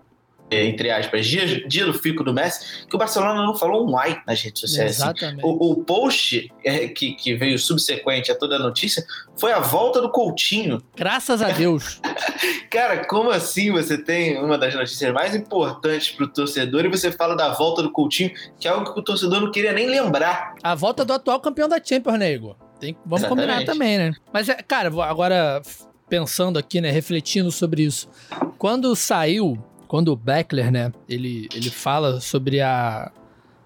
[0.52, 4.22] entre aspas, dia, dia do fico do Messi, que o Barcelona não falou um ai
[4.28, 5.00] nas redes sociais.
[5.00, 5.04] Assim.
[5.04, 5.40] Exatamente.
[5.40, 5.58] Assim.
[5.60, 9.06] O, o, post é, que, que veio subsequente a toda a notícia
[9.38, 10.82] foi a volta do Coutinho.
[10.96, 12.02] Graças a Deus.
[12.70, 17.12] Cara, como assim você tem uma das notícias mais importantes para o torcedor e você
[17.12, 20.56] fala da volta do Coutinho, que é algo que o torcedor não queria nem lembrar?
[20.62, 22.56] A volta do atual campeão da Champions, né, Igor?
[22.80, 23.48] Tem, vamos Exatamente.
[23.48, 24.12] combinar também, né?
[24.34, 25.62] Mas, é, cara, agora
[26.10, 28.10] pensando aqui, né, refletindo sobre isso.
[28.58, 29.58] Quando saiu
[29.92, 33.12] quando o Beckler, né, ele, ele fala sobre a,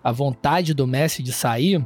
[0.04, 1.86] a vontade do Messi de sair,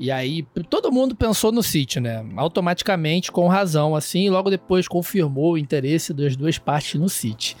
[0.00, 2.26] e aí todo mundo pensou no City, né?
[2.34, 7.56] Automaticamente, com razão, assim, logo depois confirmou o interesse das duas partes no City.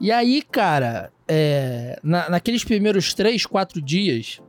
[0.00, 4.40] E aí, cara, é, na, naqueles primeiros três, quatro dias,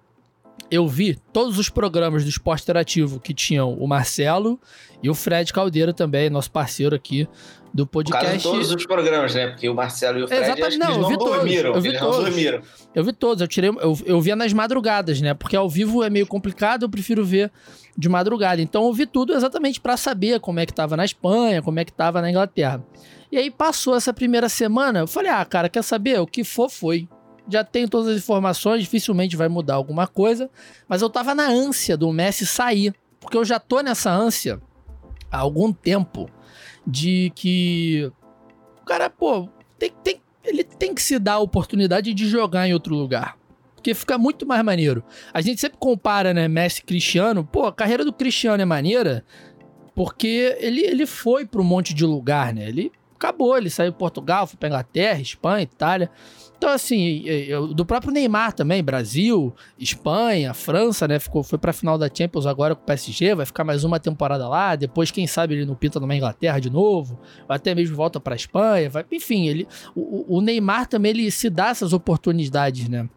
[0.69, 4.59] eu vi todos os programas do Esporte Interativo que tinham o Marcelo
[5.01, 7.27] e o Fred Caldeira também, nosso parceiro aqui
[7.73, 8.25] do podcast.
[8.25, 9.47] Quase todos os programas, né?
[9.47, 11.73] Porque o Marcelo e o Fred Exatamente, não, eu vi não dormiram.
[11.75, 12.15] Eu vi todos.
[12.17, 12.61] não dormiram.
[12.95, 13.41] Eu vi todos.
[13.41, 15.33] Eu tirei, eu, eu via nas madrugadas, né?
[15.33, 17.51] Porque ao vivo é meio complicado, eu prefiro ver
[17.97, 18.61] de madrugada.
[18.61, 21.85] Então eu vi tudo exatamente para saber como é que tava na Espanha, como é
[21.85, 22.83] que tava na Inglaterra.
[23.31, 26.19] E aí passou essa primeira semana, eu falei: "Ah, cara, quer saber?
[26.19, 27.07] O que for foi.
[27.51, 30.51] já tenho todas as informações, dificilmente vai mudar alguma coisa,
[30.87, 34.61] mas eu tava na ânsia do Messi sair, porque eu já tô nessa ânsia
[35.31, 36.29] há algum tempo
[36.89, 38.11] de que
[38.81, 39.47] o cara, pô,
[39.77, 43.37] tem, tem, ele tem que se dar a oportunidade de jogar em outro lugar.
[43.75, 45.03] Porque fica muito mais maneiro.
[45.33, 47.45] A gente sempre compara, né, Messi Cristiano.
[47.45, 49.23] Pô, a carreira do Cristiano é maneira
[49.99, 52.69] porque ele, ele foi para um monte de lugar, né?
[52.69, 56.09] Ele acabou, ele saiu de Portugal, foi pra Inglaterra, Espanha, Itália.
[56.59, 57.23] Então, assim,
[57.73, 61.17] do próprio Neymar também, Brasil, Espanha, França, né?
[61.17, 64.45] Ficou, foi pra final da Champions agora com o PSG, vai ficar mais uma temporada
[64.45, 64.75] lá.
[64.75, 67.17] Depois, quem sabe, ele não pinta numa Inglaterra de novo,
[67.47, 68.89] ou até mesmo volta pra Espanha.
[68.89, 73.07] Vai, enfim, ele, o, o Neymar também ele se dá essas oportunidades, né?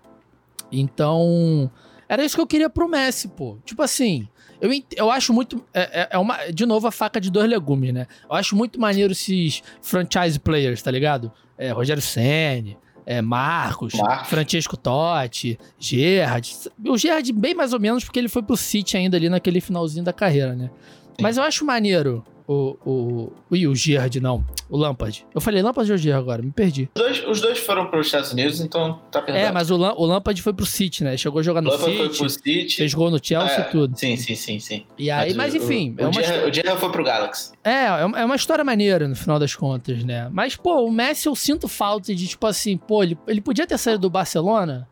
[0.70, 1.68] Então,
[2.08, 3.58] era isso que eu queria pro Messi, pô.
[3.64, 4.28] Tipo assim,
[4.60, 5.64] eu, eu acho muito.
[5.74, 8.06] É, é, é, uma, de novo, a faca de dois legumes, né?
[8.22, 11.32] Eu acho muito maneiro esses franchise players, tá ligado?
[11.58, 16.70] É, Rogério Senni, é, Marcos, Marcos, Francesco Totti, Gerrard.
[16.86, 20.04] O Gerrard, bem mais ou menos, porque ele foi pro City ainda ali naquele finalzinho
[20.04, 20.70] da carreira, né?
[21.08, 21.22] Sim.
[21.22, 24.44] Mas eu acho maneiro o, o, o, o Gerrard, não.
[24.68, 25.24] O Lampard.
[25.34, 26.42] Eu falei Lampard ou Gerrard agora?
[26.42, 26.88] Me perdi.
[26.94, 29.44] Os dois, os dois foram para os Estados Unidos, então tá perdendo.
[29.44, 31.16] É, mas o, o Lampard foi pro City, né?
[31.16, 32.08] Chegou a jogar no Lampard City.
[32.08, 32.76] foi pro City.
[32.76, 33.98] Fez gol no Chelsea e é, tudo.
[33.98, 34.86] Sim, sim, sim, sim.
[34.98, 35.94] E aí, mas, mas enfim.
[35.98, 37.52] O, é uma o Gerrard foi pro Galaxy.
[37.64, 40.28] É, é uma, é uma história maneira no final das contas, né?
[40.32, 43.78] Mas, pô, o Messi eu sinto falta de, tipo assim, pô, ele, ele podia ter
[43.78, 44.88] saído do Barcelona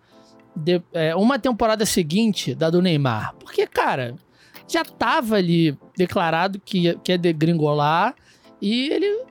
[0.55, 3.35] de, é, uma temporada seguinte da do Neymar.
[3.39, 4.15] Porque, cara,
[4.71, 8.15] já tava ali declarado que que ia degringolar.
[8.61, 9.25] E ele,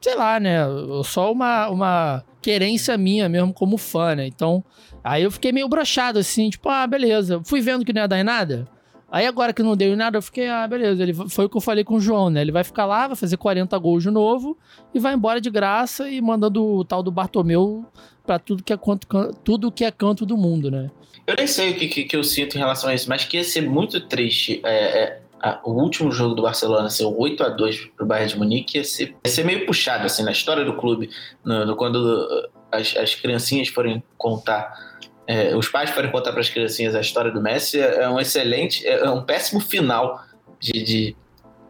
[0.00, 0.58] sei lá, né?
[1.04, 4.26] Só uma, uma querência minha mesmo como fã, né?
[4.26, 4.64] Então,
[5.04, 7.40] aí eu fiquei meio brochado assim, tipo, ah, beleza.
[7.44, 8.68] Fui vendo que não ia dar em nada.
[9.10, 11.02] Aí agora que não deu em nada, eu fiquei, ah, beleza.
[11.02, 12.40] Ele, foi o que eu falei com o João, né?
[12.40, 14.58] Ele vai ficar lá, vai fazer 40 gols de novo
[14.92, 17.84] e vai embora de graça e mandando o tal do Bartomeu
[18.26, 19.06] pra tudo que é, canto,
[19.44, 20.90] tudo que é canto do mundo, né?
[21.26, 23.36] Eu nem sei o que, que, que, eu sinto em relação a isso, mas que
[23.36, 27.48] ia ser muito triste é, é, a, o último jogo do Barcelona ser 8 a
[27.48, 30.74] 2 pro Bayern de Munique, ia ser, ia ser meio puxado assim, na história do
[30.74, 31.10] clube,
[31.44, 34.92] no, no quando uh, as, as criancinhas forem contar
[35.26, 38.20] é, os pais forem contar para as criancinhas a história do Messi, é, é um
[38.20, 40.20] excelente, é, é um péssimo final
[40.58, 41.16] de, de,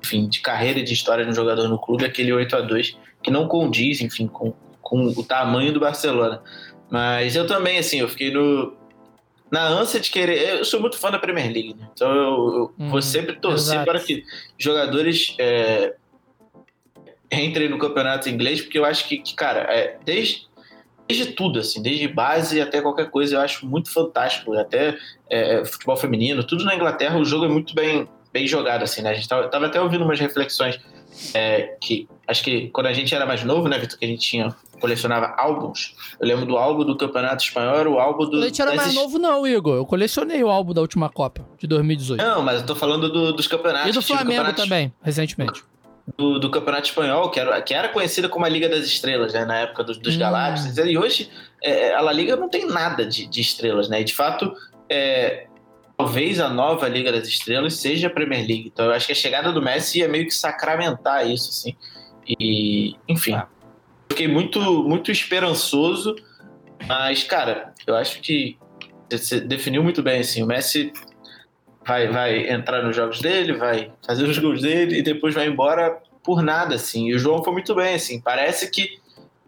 [0.02, 2.96] enfim, de carreira e de história de um jogador no clube, aquele 8 a 2
[3.22, 6.42] que não condiz, enfim, com, com o tamanho do Barcelona.
[6.90, 8.74] Mas eu também, assim, eu fiquei no,
[9.52, 10.60] na ânsia de querer.
[10.60, 11.86] Eu sou muito fã da Premier League, né?
[11.92, 13.84] Então eu, eu hum, vou sempre torcer exato.
[13.84, 14.24] para que
[14.56, 15.94] jogadores é,
[17.30, 20.46] entrem no campeonato inglês, porque eu acho que, que cara, é, desde,
[21.06, 24.54] desde tudo, assim, desde base até qualquer coisa, eu acho muito fantástico.
[24.54, 24.96] Até
[25.28, 29.10] é, futebol feminino, tudo na Inglaterra, o jogo é muito bem, bem jogado, assim, né?
[29.10, 30.80] A gente tava, tava até ouvindo umas reflexões
[31.34, 34.26] é, que acho que quando a gente era mais novo, né, Vitor, que a gente
[34.26, 34.48] tinha
[34.82, 35.94] colecionava álbuns.
[36.20, 38.42] Eu lembro do álbum do Campeonato Espanhol, o álbum do.
[38.42, 39.76] A era mais novo, não, Igor.
[39.76, 42.20] Eu colecionei o álbum da última Copa, de 2018.
[42.20, 43.90] Não, mas eu tô falando do, dos campeonatos.
[43.90, 45.62] E do Flamengo também, recentemente.
[46.18, 49.44] Do, do, Campeonato Espanhol, que era, que era conhecida como a Liga das Estrelas, né,
[49.44, 50.18] na época dos, dos hum.
[50.18, 50.76] Galácticos.
[50.76, 51.30] E hoje
[51.62, 54.00] é, a La Liga não tem nada de, de estrelas, né?
[54.00, 54.52] E de fato,
[54.90, 55.46] é,
[55.96, 58.72] talvez a nova Liga das Estrelas seja a Premier League.
[58.72, 61.76] Então eu acho que a chegada do Messi ia meio que sacramentar isso, assim.
[62.28, 63.34] E, enfim.
[63.34, 63.46] Ah.
[64.12, 66.14] Fiquei muito, muito esperançoso,
[66.86, 68.58] mas, cara, eu acho que
[69.10, 70.92] você definiu muito bem, assim, o Messi
[71.82, 75.98] vai, vai entrar nos jogos dele, vai fazer os gols dele e depois vai embora
[76.22, 77.08] por nada, assim.
[77.08, 78.20] E o João foi muito bem, assim.
[78.20, 79.00] Parece que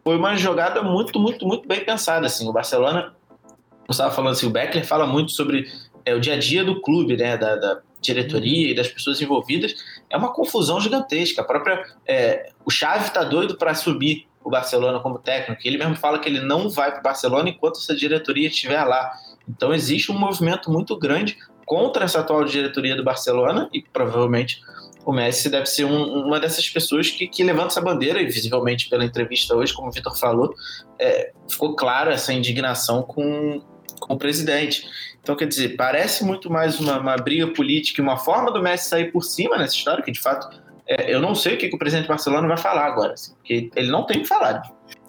[0.03, 2.49] foi uma jogada muito, muito, muito bem pensada, assim.
[2.49, 5.71] O Barcelona, eu estava falando assim, o Beckler fala muito sobre
[6.07, 9.75] é, o dia a dia do clube, né, da, da diretoria e das pessoas envolvidas.
[10.09, 11.43] É uma confusão gigantesca.
[11.43, 15.63] A própria, é, o Xavi está doido para subir o Barcelona como técnico.
[15.65, 19.11] Ele mesmo fala que ele não vai para o Barcelona enquanto essa diretoria estiver lá.
[19.49, 24.61] Então existe um movimento muito grande contra essa atual diretoria do Barcelona e provavelmente
[25.05, 28.89] o Messi deve ser um, uma dessas pessoas que, que, levanta essa bandeira e visivelmente
[28.89, 30.55] pela entrevista hoje, como o Vitor falou,
[30.99, 33.63] é, ficou clara essa indignação com,
[34.01, 34.89] com o presidente.
[35.21, 38.89] Então, quer dizer, parece muito mais uma, uma briga política e uma forma do Messi
[38.89, 40.49] sair por cima nessa história, que de fato
[40.87, 43.71] é, eu não sei o que, que, o presidente Barcelona vai falar agora, assim, porque
[43.75, 44.63] ele não tem o que falar.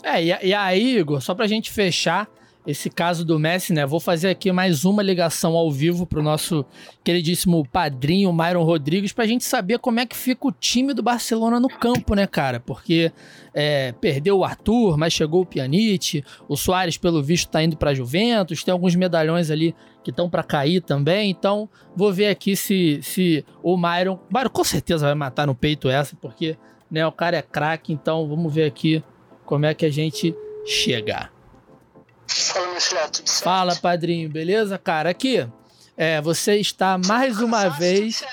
[0.03, 2.27] É, e, e aí, Igor, só pra gente fechar
[2.65, 3.85] esse caso do Messi, né?
[3.85, 6.65] Vou fazer aqui mais uma ligação ao vivo pro nosso
[7.03, 11.59] queridíssimo padrinho Myron Rodrigues pra gente saber como é que fica o time do Barcelona
[11.59, 12.59] no campo, né, cara?
[12.59, 13.11] Porque
[13.53, 17.93] é, perdeu o Arthur, mas chegou o Pjanic, o Soares, pelo visto, tá indo pra
[17.93, 21.29] Juventus, tem alguns medalhões ali que estão para cair também.
[21.29, 24.19] Então, vou ver aqui se, se o Myron.
[24.29, 26.57] O Myron com certeza vai matar no peito essa, porque
[26.89, 27.93] né, o cara é craque.
[27.93, 29.03] Então, vamos ver aqui
[29.45, 31.34] como é que a gente chega.
[32.27, 33.43] Fala, meu filho, tudo certo?
[33.43, 34.77] Fala, padrinho, beleza?
[34.77, 35.47] Cara, aqui,
[35.97, 38.23] é, você está mais uma Cansaço, vez,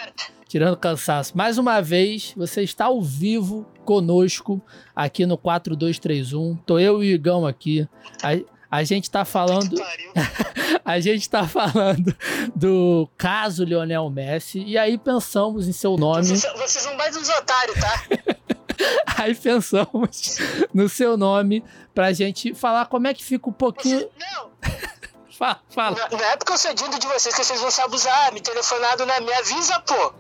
[0.48, 4.61] tirando cansaço, mais uma vez, você está ao vivo conosco
[4.94, 6.57] aqui no 4231.
[6.66, 7.88] Tô eu e o Igão aqui.
[8.22, 9.76] A, a gente tá falando.
[10.85, 12.12] A gente tá falando
[12.57, 14.64] do caso Lionel Messi.
[14.64, 16.26] E aí pensamos em seu nome.
[16.26, 18.02] Vocês, vocês são mais uns otários, tá?
[19.18, 20.38] Aí pensamos
[20.72, 24.08] no seu nome pra gente falar como é que fica um pouquinho.
[24.18, 24.50] Não,
[25.38, 25.96] Fala, fala.
[26.11, 28.32] não não é porque eu sou dindo de vocês que vocês vão se abusar.
[28.32, 29.18] Me telefonado, né?
[29.20, 30.14] Me avisa, pô.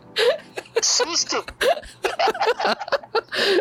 [0.82, 1.44] Susto.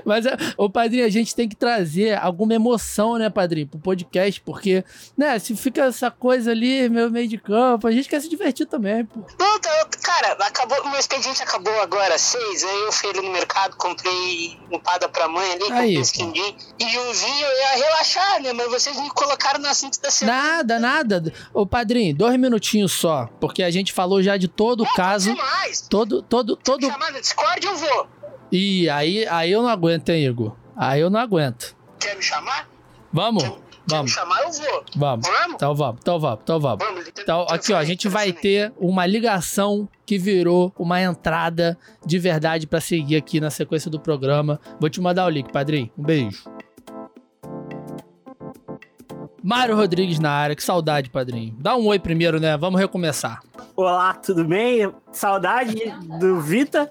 [0.06, 4.42] Mas, é, ô padrinho, a gente tem que trazer alguma emoção, né, padrinho, pro podcast,
[4.42, 4.84] porque,
[5.18, 8.66] né, se fica essa coisa ali, meu meio de campo, a gente quer se divertir
[8.66, 9.22] também, pô.
[9.40, 13.32] Não, eu- cara, acabou, meu expediente acabou agora às seis, aí eu fui ali no
[13.32, 18.52] mercado, comprei empada pra mãe ali, Aí, comprei e um vinho, eu ia relaxar, né?
[18.54, 20.38] Mas vocês me colocaram no assunto da semana.
[20.58, 21.34] Nada, nada.
[21.54, 25.82] Ô padrinho, dois minutinhos só, porque a gente falou já de todo o caso, mais.
[25.82, 26.88] todo, todo, todo...
[26.88, 28.08] Chamar no Discord eu vou.
[28.52, 30.56] Ih, aí, aí eu não aguento, hein, Igor?
[30.76, 31.76] Aí eu não aguento.
[32.00, 32.68] Quer me chamar?
[33.14, 34.84] Vamos, Quer me vamos, chamar, eu vou.
[34.96, 35.28] vamos.
[35.28, 35.56] Vamos?
[35.56, 36.86] Então vamos, então vamos, então vamos.
[36.86, 37.08] Vamos.
[37.08, 42.68] Então, aqui, ó, a gente vai ter uma ligação que virou uma entrada de verdade
[42.68, 44.60] pra seguir aqui na sequência do programa.
[44.80, 45.90] Vou te mandar o link, padrinho.
[45.98, 46.44] Um beijo.
[49.44, 51.56] Mário Rodrigues na área, que saudade, padrinho.
[51.58, 52.56] Dá um oi primeiro, né?
[52.58, 53.40] Vamos recomeçar.
[53.76, 54.92] Olá, tudo bem?
[55.12, 56.90] Saudade do Vita,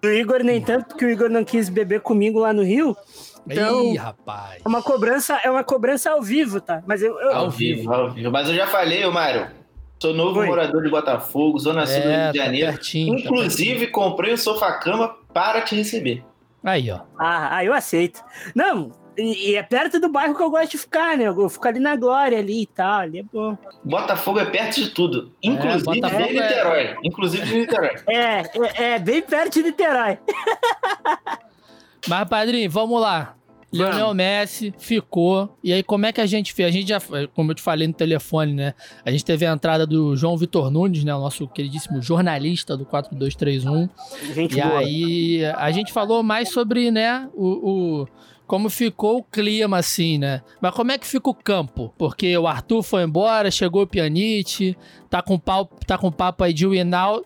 [0.00, 2.96] do Igor, nem tanto, porque o Igor não quis beber comigo lá no Rio.
[3.48, 4.62] Então, Ih, rapaz.
[4.64, 6.82] é uma cobrança, é uma cobrança ao vivo, tá?
[6.86, 8.30] Mas eu, eu- Ao vivo, ao vivo.
[8.30, 9.48] Mas eu já falei, ô Mário.
[10.00, 10.46] Sou novo Oi.
[10.46, 12.72] morador de Botafogo, Zona Sul do Rio É, de tá Janeiro.
[12.72, 13.14] pertinho.
[13.16, 16.22] tá Inclusive, comprei um sofá-cama para te receber.
[16.22, 16.30] pertinho.
[16.64, 17.00] Aí, ó.
[17.18, 18.22] ah, ah, eu aceito.
[18.54, 21.26] Não, e, e é perto do bairro que eu gosto de ficar, né?
[21.28, 23.56] Eu fico ali na Glória ali e tal, ali é bom.
[23.84, 25.32] Botafogo é perto de tudo.
[25.42, 26.96] Inclusive Botafogo de é- Niterói.
[27.04, 27.90] Inclusive de Niterói.
[28.08, 28.40] É,
[28.82, 30.18] é, é bem perto de Niterói.
[32.08, 33.34] Mas, padrinho, vamos lá.
[33.72, 35.56] Lionel Messi ficou.
[35.62, 36.68] E aí, como é que a gente fez?
[36.68, 36.98] A gente já,
[37.34, 38.74] como eu te falei no telefone, né?
[39.04, 41.14] A gente teve a entrada do João Vitor Nunes, né?
[41.14, 43.88] O nosso queridíssimo jornalista do 4231.
[44.34, 44.78] Gente E boa.
[44.80, 47.28] aí, a gente falou mais sobre, né?
[47.32, 47.46] O,
[48.02, 48.08] o-
[48.50, 50.42] como ficou o clima, assim, né?
[50.60, 51.94] Mas como é que fica o campo?
[51.96, 54.76] Porque o Arthur foi embora, chegou o Pjanic,
[55.08, 57.24] tá com, pau, tá com papo aí de Winaldo.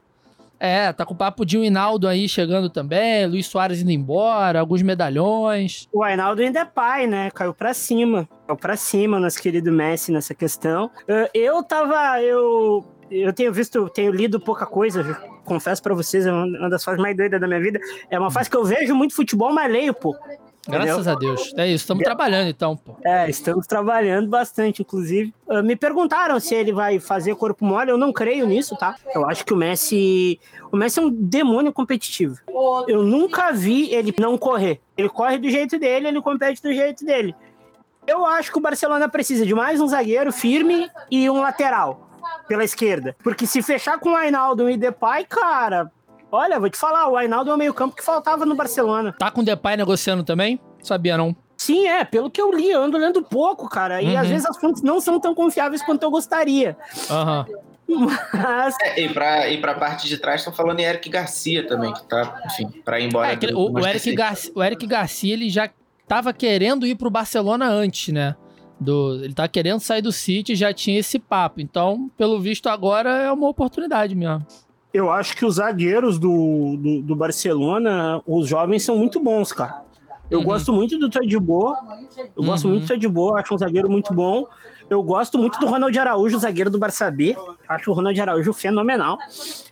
[0.60, 5.88] É, tá com papo de Winaldo aí chegando também, Luiz Soares indo embora, alguns medalhões.
[5.94, 7.30] O Ainaldo ainda é pai, né?
[7.30, 8.28] Caiu pra cima.
[8.46, 10.90] Caiu pra cima, nosso querido Messi, nessa questão.
[11.08, 12.20] Eh, Eu tava.
[12.20, 15.02] Eu, eu tenho visto, tenho lido pouca coisa,
[15.46, 17.80] confesso pra vocês, é uma uma das fases mais doidas da minha vida.
[18.10, 20.22] É uma fase que eu vejo muito futebol, mas leio pouco.
[20.68, 21.52] Graças a Deus.
[21.56, 22.96] É isso, estamos trabalhando então, pô.
[23.04, 25.34] É, estamos trabalhando bastante, inclusive.
[25.48, 28.96] Ah, me perguntaram se ele vai fazer corpo mole, eu não creio nisso, tá?
[29.14, 30.40] Eu acho que o Messi.
[30.72, 32.36] O Messi é um demônio competitivo.
[32.88, 34.80] Eu nunca vi ele não correr.
[34.96, 37.34] Ele corre do jeito dele, ele compete do jeito dele.
[38.06, 42.10] Eu acho que o Barcelona precisa de mais um zagueiro firme e um lateral
[42.46, 43.16] pela esquerda.
[43.22, 45.90] Porque se fechar com o Ainaldo e Depay, cara.
[46.34, 49.14] Olha, vou te falar, o Ainaldo é o meio-campo que faltava no Barcelona.
[49.18, 50.58] Tá com o Depay negociando também?
[50.82, 51.34] Sabia não?
[51.56, 54.02] Sim, é, pelo que eu li, eu ando lendo pouco, cara.
[54.02, 54.18] E Uhum.
[54.18, 56.76] às vezes as fontes não são tão confiáveis quanto eu gostaria.
[57.10, 57.46] Aham.
[58.32, 61.92] Mas É, e, pra, e pra parte de trás estão falando em Eric Garcia também,
[61.92, 63.32] que tá, enfim, pra ir embora.
[63.32, 64.14] É, o, o, Eric.
[64.14, 65.70] Garcia, o Eric Garcia, ele já
[66.08, 68.34] tava querendo ir pro Barcelona antes, né?
[68.80, 71.60] Do, ele tá querendo sair do City, já tinha esse papo.
[71.60, 74.44] Então, pelo visto, agora é uma oportunidade mesmo.
[74.94, 79.82] Eu acho que os zagueiros do, do, do Barcelona, os jovens são muito bons, cara.
[80.30, 80.44] Eu Uhum.
[80.46, 81.76] gosto muito do Tadiboa.
[82.36, 82.70] Eu gosto Uhum.
[82.70, 84.46] muito do Tadiboa, acho um zagueiro muito bom.
[84.90, 87.34] Eu gosto muito do Ronald Araújo, zagueiro do Barça B.
[87.68, 89.18] Acho o Ronald Araújo fenomenal.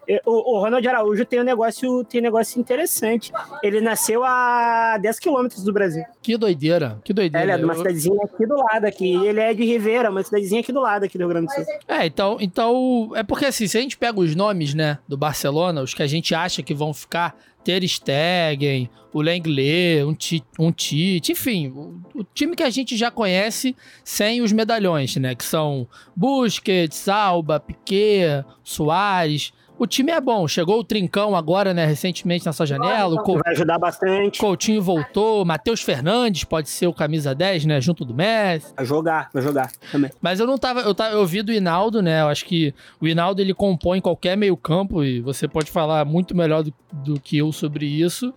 [0.09, 3.31] E O, o Ronald Araújo tem um negócio, tem um negócio interessante.
[3.62, 6.03] Ele nasceu a 10 quilômetros do Brasil.
[6.22, 7.44] Que doideira, que É, doideira.
[7.44, 9.14] ele é de uma cidadezinha aqui do lado aqui.
[9.27, 11.64] Ele é de Ribeira, uma cidadezinha aqui do lado aqui do Rio Grande do Sul.
[11.87, 13.11] É, então, então.
[13.14, 16.06] É porque assim, se a gente pega os nomes, né, do Barcelona, os que a
[16.06, 22.00] gente acha que vão ficar, Ter Stegen, o Lenglet, um, Ti- um Tite, enfim, o,
[22.15, 25.35] o time que a gente já conhece sem os medalhões, né?
[25.35, 25.87] Que são
[26.17, 29.52] Busquets, Alba, Piquet, Soares.
[29.83, 30.47] O time é bom.
[30.47, 33.17] Chegou o Trincão agora, né, recentemente nessa janela.
[33.17, 34.39] O Cou- Vai ajudar bastante.
[34.39, 35.45] Coutinho voltou.
[35.45, 37.81] Matheus Fernandes pode ser o camisa 10, né?
[37.81, 38.73] Junto do Messi.
[38.77, 40.09] Vai jogar, vai jogar também.
[40.21, 40.83] Mas eu não tava.
[40.83, 42.21] Eu, tava, eu vi do Hinaldo, né?
[42.21, 46.63] Eu acho que o Hinaldo ele compõe qualquer meio-campo e você pode falar muito melhor
[46.63, 48.33] do, do que eu sobre isso.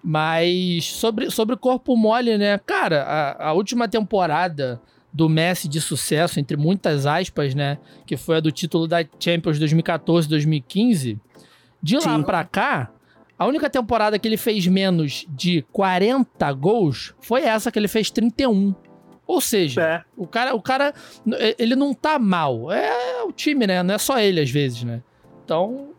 [0.00, 2.56] Mas sobre, sobre corpo mole, né?
[2.64, 4.80] Cara, a, a última temporada
[5.14, 7.78] do Messi de sucesso, entre muitas aspas, né?
[8.04, 11.18] Que foi a do título da Champions 2014-2015.
[11.80, 12.90] De lá pra cá,
[13.38, 18.10] a única temporada que ele fez menos de 40 gols foi essa que ele fez
[18.10, 18.74] 31.
[19.26, 20.02] Ou seja, É.
[20.16, 20.92] o cara, o cara,
[21.58, 22.70] ele não tá mal.
[22.72, 23.82] É o time, né?
[23.82, 25.02] Não é só ele às vezes, né?
[25.44, 25.90] Então,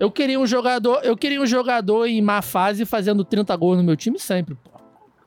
[0.00, 3.84] eu queria um jogador, eu queria um jogador em má fase fazendo 30 gols no
[3.84, 4.78] meu time sempre, pô.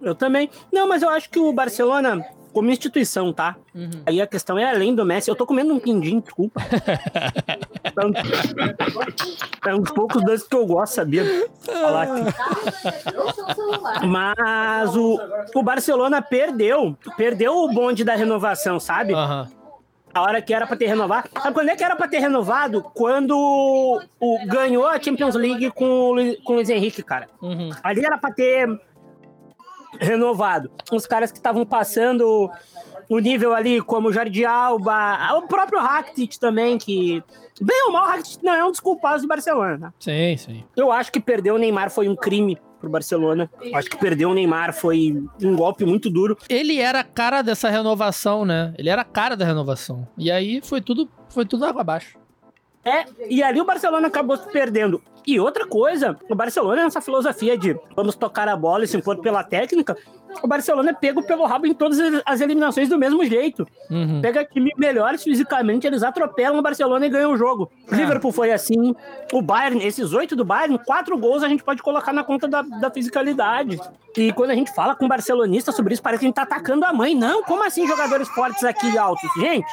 [0.01, 0.49] Eu também.
[0.71, 2.23] Não, mas eu acho que o Barcelona,
[2.53, 3.55] como instituição, tá?
[4.05, 5.29] Aí a questão é além do Messi.
[5.29, 6.61] Eu tô comendo um quindim, desculpa.
[9.65, 11.23] um, é um poucos doces que eu gosto, sabia?
[11.61, 12.21] Falar aqui.
[14.07, 15.19] Mas o,
[15.55, 16.97] o Barcelona perdeu.
[17.17, 19.13] Perdeu o bonde da renovação, sabe?
[19.13, 19.47] Aham.
[20.13, 21.29] A hora que era pra ter renovado.
[21.41, 22.81] Sabe quando é que era pra ter renovado?
[22.83, 23.31] Quando
[24.19, 27.29] o, ganhou a Champions League com o, Lu- com o Luiz Henrique, cara.
[27.41, 27.69] Uhum.
[27.81, 28.67] Ali era pra ter
[29.99, 30.71] renovado.
[30.91, 32.49] Os caras que estavam passando
[33.09, 37.21] o nível ali, como o Jordi Alba, o próprio Rakitic também, que...
[37.59, 39.77] Bem ou mal, o Rakitic não é um dos culpados do Barcelona.
[39.77, 39.93] né?
[39.99, 40.63] Sim, sim.
[40.75, 43.49] Eu acho que perder o Neymar foi um crime pro Barcelona.
[43.73, 46.37] Acho que perder o Neymar foi um golpe muito duro.
[46.49, 48.73] Ele era a cara dessa renovação, né?
[48.77, 50.07] Ele era a cara da renovação.
[50.17, 52.17] E aí foi tudo, foi tudo água abaixo.
[52.83, 55.03] É, e ali o Barcelona acabou se perdendo.
[55.25, 59.17] E outra coisa, o Barcelona, nessa filosofia de vamos tocar a bola e se impor
[59.17, 59.95] pela técnica,
[60.41, 63.67] o Barcelona é pego pelo rabo em todas as eliminações do mesmo jeito.
[63.89, 64.21] Uhum.
[64.21, 67.69] Pega time melhores fisicamente, eles atropelam o Barcelona e ganham o jogo.
[67.91, 68.95] O Liverpool foi assim,
[69.31, 72.61] o Bayern, esses oito do Bayern, quatro gols a gente pode colocar na conta da,
[72.61, 73.79] da fisicalidade.
[74.15, 76.43] E quando a gente fala com um barcelonista sobre isso, parece que a gente tá
[76.43, 77.13] atacando a mãe.
[77.13, 79.29] Não, como assim jogadores fortes aqui e altos?
[79.37, 79.67] Gente,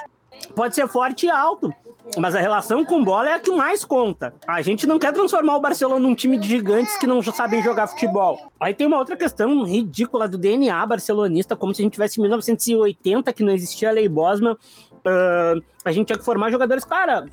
[0.55, 1.73] pode ser forte e alto.
[2.17, 4.35] Mas a relação com bola é a que mais conta.
[4.47, 7.87] A gente não quer transformar o Barcelona num time de gigantes que não sabem jogar
[7.87, 8.51] futebol.
[8.59, 12.23] Aí tem uma outra questão ridícula do DNA barcelonista, como se a gente tivesse em
[12.23, 14.57] 1980, que não existia a lei Bosman.
[15.05, 15.55] ah,
[15.85, 16.85] a gente tinha que formar jogadores.
[16.85, 17.27] Cara,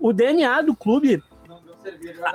[0.00, 1.22] o DNA do clube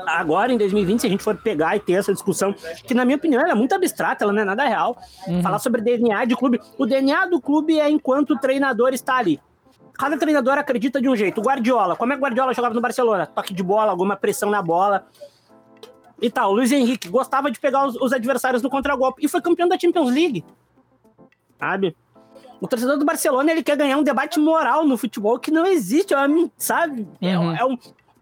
[0.06, 2.54] agora em 2020, se a gente for pegar e ter essa discussão,
[2.86, 4.98] que na minha opinião ela é muito abstrata, ela não é nada real.
[5.42, 6.60] Falar sobre DNA de clube.
[6.78, 9.40] O DNA do clube é enquanto o treinador está ali.
[10.00, 11.42] Cada treinador acredita de um jeito.
[11.42, 13.28] O Guardiola, como é que o Guardiola jogava no Barcelona?
[13.28, 15.06] Toque de bola, alguma pressão na bola.
[16.22, 16.54] E tal.
[16.54, 20.10] Luiz Henrique gostava de pegar os, os adversários no contragolpe e foi campeão da Champions
[20.10, 20.46] League.
[21.60, 21.96] Sabe?
[22.62, 26.14] O torcedor do Barcelona ele quer ganhar um debate moral no futebol que não existe,
[26.14, 26.18] é
[26.58, 27.06] sabe?
[27.22, 27.56] É, Uhum.
[27.56, 27.78] é um,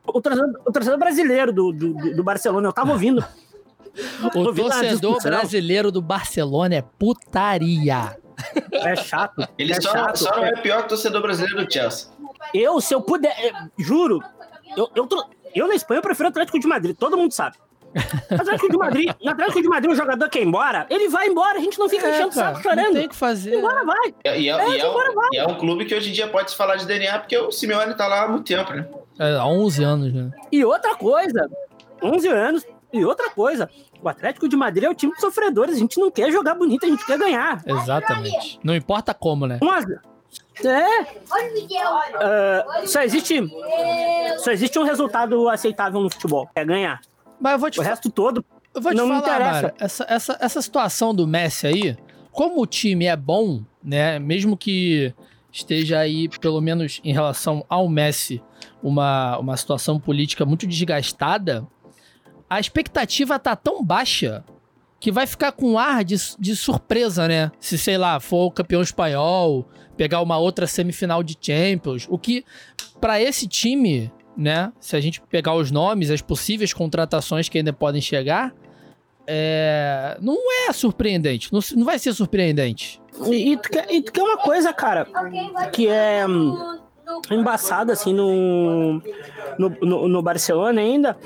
[0.08, 3.24] o, torcedor, o torcedor brasileiro do, do, do- Barcelona, eu tava ouvindo.
[4.24, 8.18] O torcedor brasileiro do Barcelona é putaria.
[8.72, 9.48] É chato.
[9.58, 10.18] Ele é só, chato.
[10.18, 12.10] só não é pior que o torcedor brasileiro do Chelsea.
[12.54, 14.22] Eu, se eu puder, é, juro,
[14.76, 15.26] eu, eu, tô-
[15.56, 17.58] eu na Espanha eu prefiro o Atlético de Madrid, todo mundo sabe.
[18.30, 21.58] Atlético de Madrid, no Atlético de Madrid, o jogador quer ir embora, ele vai embora,
[21.58, 22.94] a gente não fica enchendo o saco não chorando.
[22.94, 23.56] tem o que fazer.
[23.56, 24.14] Embora vai.
[24.26, 25.30] E, e é, É, e é um- agora vai.
[25.34, 27.52] e é um clube que hoje em dia pode se falar de DNA, porque o
[27.52, 28.86] Simeone tá lá há muito tempo, né?
[29.20, 30.30] É, há 11 anos, né?
[30.52, 31.50] E outra coisa,
[32.04, 33.70] 11 anos, e outra coisa,
[34.02, 36.86] o Atlético de Madrid é o time de sofredores, a gente não quer jogar bonito,
[36.86, 37.62] a gente quer ganhar.
[37.66, 38.60] Exatamente.
[38.64, 39.60] Não importa como, né?
[39.62, 39.86] Mas,
[40.66, 41.02] é,
[42.20, 43.40] ah, só existe,
[44.40, 47.02] só existe um resultado aceitável no futebol, é ganhar.
[47.40, 49.62] Mas eu vou te, O resto todo eu vou te não me falar, interessa.
[49.62, 51.98] Mário, essa, essa, essa situação do Messi aí,
[52.32, 54.20] como o time é bom, né?
[54.20, 55.14] Mesmo que
[55.52, 58.42] esteja aí, pelo menos em relação ao Messi,
[58.82, 61.66] uma, uma situação política muito desgastada,
[62.50, 64.44] a expectativa tá tão baixa
[65.00, 67.52] que vai ficar com ar de, de surpresa, né?
[67.60, 72.44] Se, sei lá, for o campeão espanhol, pegar uma outra semifinal de Champions, o que,
[73.00, 74.72] pra esse time, né?
[74.80, 78.54] Se a gente pegar os nomes, as possíveis contratações que ainda podem chegar,
[79.28, 80.38] é, não
[80.68, 81.52] é surpreendente.
[81.52, 83.02] Não, não vai ser surpreendente.
[83.26, 85.06] E, e, tu quer, e tu quer uma coisa, cara,
[85.74, 86.80] que é hum,
[87.32, 89.02] embaçada, assim, no,
[89.58, 91.18] no, no, no Barcelona ainda.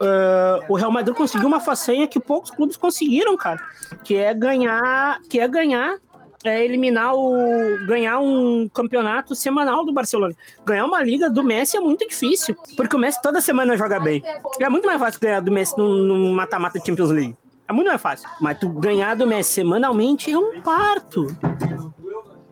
[0.00, 3.60] ah, o Real Madrid conseguiu uma façanha que poucos clubes conseguiram, cara.
[4.04, 5.20] Que é ganhar.
[5.28, 5.96] Que é ganhar.
[6.42, 7.34] É eliminar o.
[7.86, 10.34] ganhar um campeonato semanal do Barcelona.
[10.64, 12.56] Ganhar uma liga do Messi é muito difícil.
[12.76, 14.22] Porque o Messi toda semana joga bem.
[14.58, 17.36] É muito mais fácil ganhar do Messi num mata-mata Champions League.
[17.68, 18.26] É muito mais fácil.
[18.40, 21.26] Mas tu ganhar do Messi semanalmente é um parto.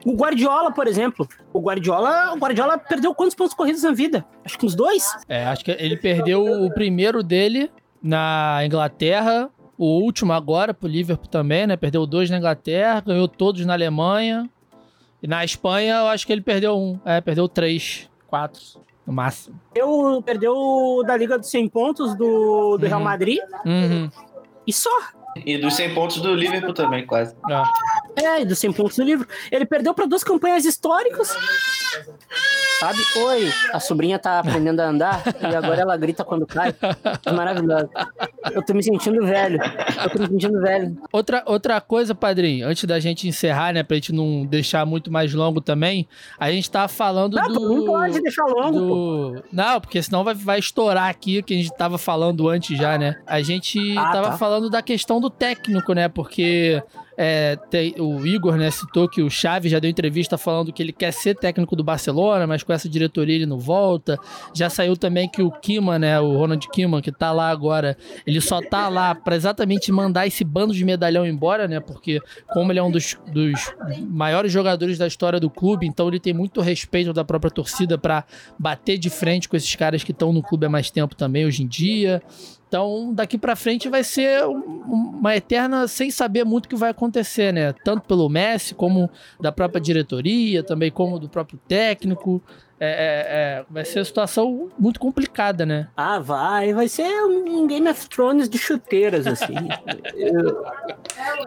[0.09, 1.29] O Guardiola, por exemplo.
[1.53, 4.25] O Guardiola, o Guardiola perdeu quantos pontos corridos na vida?
[4.45, 5.07] Acho que uns dois.
[5.29, 7.71] É, acho que ele perdeu o primeiro dele
[8.03, 11.77] na Inglaterra, o último agora pro Liverpool também, né?
[11.77, 14.49] Perdeu dois na Inglaterra, ganhou todos na Alemanha.
[15.23, 16.99] E na Espanha, eu acho que ele perdeu um.
[17.05, 18.61] É, perdeu três, quatro,
[19.07, 19.61] no máximo.
[19.75, 23.05] Eu perdeu o da Liga dos 100 pontos do, do Real Uhum.
[23.05, 24.09] Madrid Uhum.
[24.67, 24.91] e só.
[25.45, 27.35] E dos 100 pontos do Liverpool também, quase.
[27.51, 27.63] É.
[28.23, 29.27] É, e dos 100 pontos do livro.
[29.51, 31.35] Ele perdeu para duas campanhas históricas.
[32.81, 32.99] Sabe?
[33.17, 36.73] Oi, a sobrinha tá aprendendo a andar e agora ela grita quando cai.
[37.27, 37.89] É maravilhoso.
[38.53, 39.59] Eu tô me sentindo velho.
[40.05, 40.97] Eu tô me sentindo velho.
[41.13, 45.35] Outra, outra coisa, padrinho, antes da gente encerrar, né, pra gente não deixar muito mais
[45.35, 46.07] longo também,
[46.39, 47.75] a gente tava falando Não, do...
[47.77, 49.45] não pode deixar longo, do...
[49.53, 52.97] Não, porque senão vai, vai estourar aqui o que a gente tava falando antes já,
[52.97, 53.17] né?
[53.27, 54.37] A gente Ah, tava tá.
[54.39, 56.09] falando da questão do técnico, né?
[56.09, 56.81] Porque
[57.21, 60.93] é, tem- o Igor, né, citou que o Xavi já deu entrevista falando que ele
[60.93, 64.17] quer ser técnico do Barcelona, mas com essa diretoria ele não volta.
[64.55, 68.41] Já saiu também que o Kima, né, o Ronald Kima, que tá lá agora, ele
[68.41, 71.81] só tá lá pra exatamente mandar esse bando de medalhão embora, né?
[71.81, 72.21] Porque
[72.53, 73.75] como ele é um dos, dos
[74.09, 78.25] maiores jogadores da história do clube, então ele tem muito respeito da própria torcida pra
[78.57, 81.65] bater de frente com esses caras que estão no clube há mais tempo também hoje
[81.65, 82.23] em dia.
[82.69, 86.91] Então, daqui pra frente vai ser um- uma eterna sem saber muito o que vai
[86.91, 87.73] acontecer, né?
[87.83, 89.09] Tanto pelo Messi, como
[89.41, 92.43] da própria diretoria, também como do próprio técnico.
[92.81, 95.89] É, é- é- vai ser uma situação muito complicada, né?
[95.97, 96.73] Ah, vai.
[96.73, 99.55] Vai ser um Game of Thrones de chuteiras, assim.
[100.15, 100.65] eu,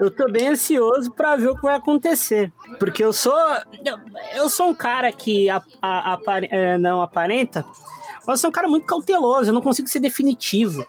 [0.01, 2.51] eu tô bem ansioso pra ver o que vai acontecer.
[2.79, 3.37] Porque eu sou.
[3.85, 3.97] Eu,
[4.35, 5.61] eu sou um cara que a-
[6.49, 7.63] é, não aparenta.
[8.27, 10.85] Mas eu sou um cara muito cauteloso, eu não consigo ser definitivo.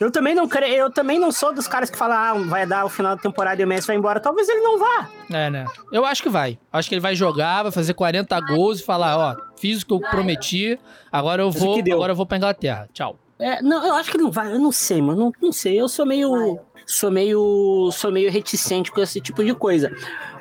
[0.00, 2.84] Eu também não creio, eu também não sou dos caras que falam, ah, vai dar
[2.84, 4.20] o final da temporada e o Messi vai embora.
[4.20, 5.08] Talvez ele não vá.
[5.32, 5.64] É, né?
[5.90, 6.58] Eu acho que vai.
[6.72, 9.92] Acho que ele vai jogar, vai fazer 40 gols e falar, ó, fiz o que
[9.92, 10.78] eu prometi,
[11.10, 12.88] agora eu vou, agora eu vou pra Inglaterra.
[12.92, 13.18] Tchau.
[13.38, 15.26] É, não, eu acho que não vai, eu não sei, mano.
[15.26, 15.80] Não, não sei.
[15.80, 16.58] Eu sou meio.
[16.86, 17.90] Sou meio.
[17.92, 19.94] Sou meio reticente com esse tipo de coisa.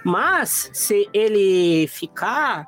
[0.03, 2.67] Mas, se ele ficar.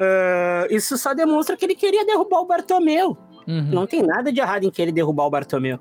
[0.00, 3.16] ah, isso só demonstra que ele queria derrubar o Bartomeu.
[3.46, 3.68] Uhum.
[3.70, 5.78] Não tem nada de errado em querer derrubar o Bartomeu.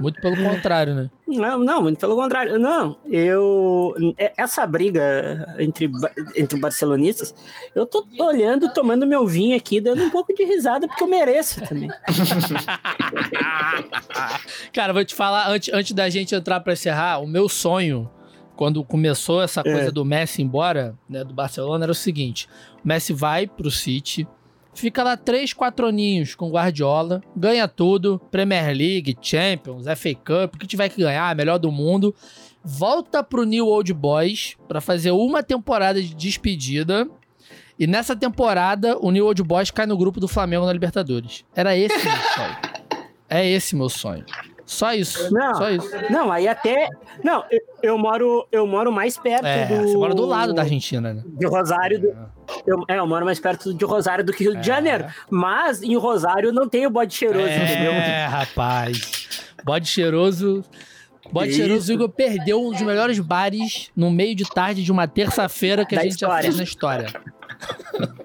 [0.00, 1.10] Muito pelo contrário, né?
[1.26, 2.58] Não, não, muito pelo contrário.
[2.58, 3.94] Não, eu.
[4.18, 5.90] é- Essa briga entre,
[6.36, 7.34] entre barcelonistas,
[7.74, 11.60] eu tô olhando, tomando meu vinho aqui, dando um pouco de risada, porque eu mereço
[11.66, 11.90] também.
[14.72, 18.08] Cara, vou te falar, antes, antes da gente entrar pra encerrar, o meu sonho,
[18.56, 19.90] quando começou essa coisa É.
[19.90, 22.48] do Messi embora, né, do Barcelona, era o seguinte:
[22.84, 24.26] o Messi vai pro City,
[24.74, 30.58] fica lá três, quatro aninhos com Guardiola, ganha tudo, Premier League, Champions, FA Cup, o
[30.58, 32.14] que tiver que ganhar, melhor do mundo,
[32.64, 37.08] volta pro New Old Boys pra fazer uma temporada de despedida.
[37.78, 41.44] E nessa temporada, o New Old Boys cai no grupo do Flamengo na Libertadores.
[41.54, 42.56] Era esse meu sonho.
[43.28, 44.24] É esse meu sonho.
[44.64, 45.32] Só isso.
[45.32, 45.54] Não.
[45.54, 45.90] Só isso.
[46.10, 46.88] Não, aí até.
[47.22, 49.88] Não, eu, eu moro, eu moro mais perto É, do.
[49.88, 51.22] você mora do lado da Argentina, né?
[51.26, 52.00] De Rosário.
[52.00, 52.06] Do,
[52.66, 54.60] eu, é, eu moro mais perto de Rosário do que Rio É.
[54.60, 55.06] de Janeiro.
[55.30, 57.92] Mas em Rosário não tem o bode cheiroso, entendeu?
[57.92, 59.28] É, rapaz.
[59.64, 60.64] Bode cheiroso.
[61.32, 61.92] Bode cheiroso, isso?
[61.92, 65.98] Igor perdeu um dos melhores bares no meio de tarde de uma terça-feira que a
[65.98, 66.42] Da gente já história.
[66.42, 67.06] fez na história.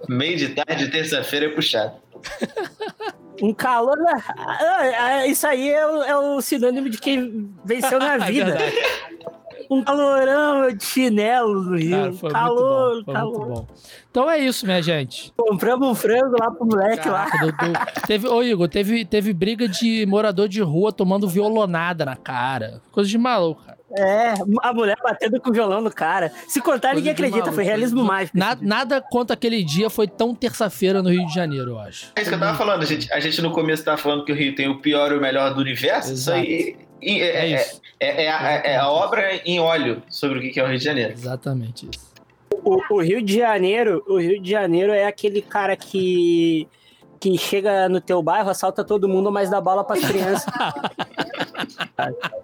[0.10, 1.94] Meio de tarde, terça-feira é puxado.
[3.42, 3.98] Um calor.
[4.08, 8.58] ah, ah, Isso aí é o, é o sinônimo de quem venceu na vida.
[9.70, 11.92] um calorão de chinelo no Rio.
[11.98, 13.14] Cara, foi calor, muito bom.
[13.14, 13.40] Calor.
[13.40, 13.68] muito bom.
[14.10, 15.32] Então é isso, minha gente.
[15.38, 17.26] Compramos um frango lá pro moleque lá.
[17.30, 17.80] Caraca, Dudu.
[18.08, 22.82] Teve, ô Igor, teve, teve briga de morador de rua tomando violonada na cara.
[22.92, 23.77] Coisa de maluco, cara.
[23.96, 24.34] É,
[24.64, 26.32] a mulher batendo com o violão no cara.
[26.48, 27.38] Se cortar, ninguém acredita.
[27.38, 28.38] maluco, Foi realismo mágico.
[28.38, 32.12] Na- nada quanto aquele dia foi tão terça-feira no Rio de Janeiro, eu acho.
[32.16, 32.82] É isso que eu tava falando.
[32.82, 35.16] A gente, a gente no começo tava falando que o Rio tem o pior e
[35.18, 36.12] o melhor do universo.
[36.12, 36.38] Isso Exato.
[36.40, 37.82] aí e- é, É é, isso.
[38.00, 40.78] é- é a, é a obra em óleo sobre o que que é o Rio
[40.80, 41.14] de Janeiro.
[41.14, 42.08] Exatamente isso.
[42.64, 46.68] O, o Rio de Janeiro, o Rio de Janeiro é aquele cara que
[47.20, 50.46] que chega no teu bairro, assalta todo mundo, mas dá bala pras crianças.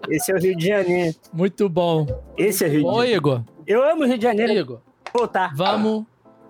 [0.08, 1.16] Esse é o Rio de Janeiro.
[1.32, 2.06] Muito bom.
[2.36, 3.16] Esse é o Rio de Ô, Janeiro.
[3.16, 4.52] Igor, Eu amo o Rio de Janeiro.
[4.52, 4.80] Igor,
[5.12, 5.52] voltar.
[5.54, 6.04] vamos,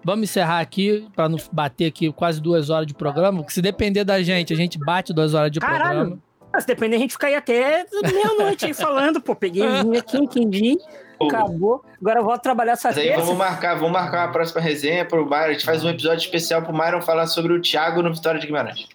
[0.04, 3.38] vamos encerrar aqui pra não bater aqui quase duas horas de programa.
[3.38, 5.82] Porque se depender da gente, a gente bate duas horas de Caralho.
[5.98, 6.18] programa.
[6.52, 9.34] Mas depende, a gente fica aí até meia-noite aí falando, pô.
[9.34, 10.78] Peguei um vinho aqui, quindim,
[11.20, 11.84] acabou.
[12.00, 13.22] Agora eu volto trabalhar essa Mas aí terça.
[13.22, 15.36] vamos marcar, vamos marcar uma próxima resenha pro Myron.
[15.46, 18.46] A gente faz um episódio especial pro Myron falar sobre o Thiago no Vitória de
[18.46, 18.86] Guimarães.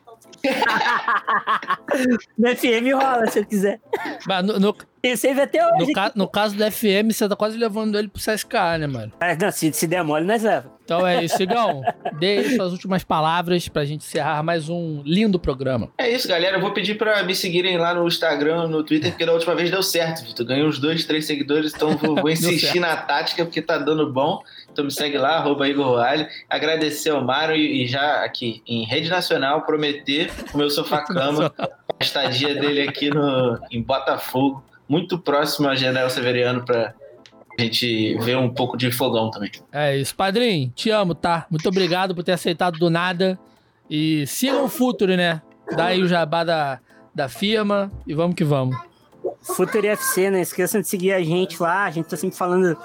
[2.38, 3.80] No FM rola, se eu quiser.
[4.26, 5.88] Mas no, no, Eu save até hoje.
[5.88, 9.12] no ca- no caso do FM, você tá quase levando ele pro CSK, né, mano?
[9.20, 10.72] Ah, Não, se, se der mole, nós leva.
[10.84, 11.82] Então é isso, Igão.
[12.20, 15.92] Dê suas últimas palavras pra gente encerrar mais um lindo programa.
[16.00, 16.58] É isso, galera.
[16.58, 19.70] Eu vou pedir pra me seguirem lá no Instagram, no Twitter, porque da última vez
[19.70, 20.46] deu certo, Vitor.
[20.48, 24.42] Ganhei uns dois, três seguidores, então vou, vou insistir na tática porque tá dando bom.
[24.80, 26.26] Então me segue lá, arroba Igor Roale.
[26.50, 32.02] Agradecer ao Mário e, e já aqui em rede nacional prometer o meu sofá-cama, a
[32.02, 36.94] estadia dele aqui no, em Botafogo, muito próximo a General Severiano para
[37.58, 39.52] A gente vê um pouco de fogão também.
[39.70, 40.16] É isso.
[40.16, 41.46] Padrinho, te amo, tá?
[41.50, 43.38] Muito obrigado por ter aceitado do nada.
[43.90, 45.42] E sigam o Futuro, né?
[45.76, 46.80] Dá aí o jabá da,
[47.14, 48.78] da firma e vamos que vamos.
[49.42, 51.84] Futuro FC, não esqueçam de seguir a gente lá.
[51.84, 52.78] A gente tá sempre falando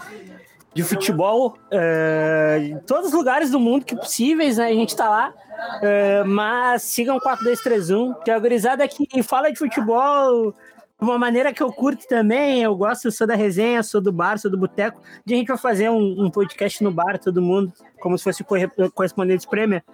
[0.75, 4.66] de futebol uh, em todos os lugares do mundo que possíveis, né?
[4.66, 5.33] A gente tá lá.
[5.79, 10.57] Uh, mas sigam 4231, que é a gurizada que fala de futebol de
[11.01, 12.62] uma maneira que eu curto também.
[12.62, 15.01] Eu gosto, sou da resenha, sou do bar, sou do boteco.
[15.01, 18.45] A gente vai fazer um, um, podcast no bar, todo mundo, como se fosse
[18.93, 19.85] correspondente Premier.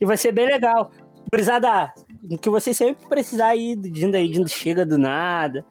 [0.00, 0.90] E vai ser bem legal.
[1.30, 1.92] Gurizada,
[2.40, 5.64] que vocês sempre precisar ir, de aí, de chega do nada,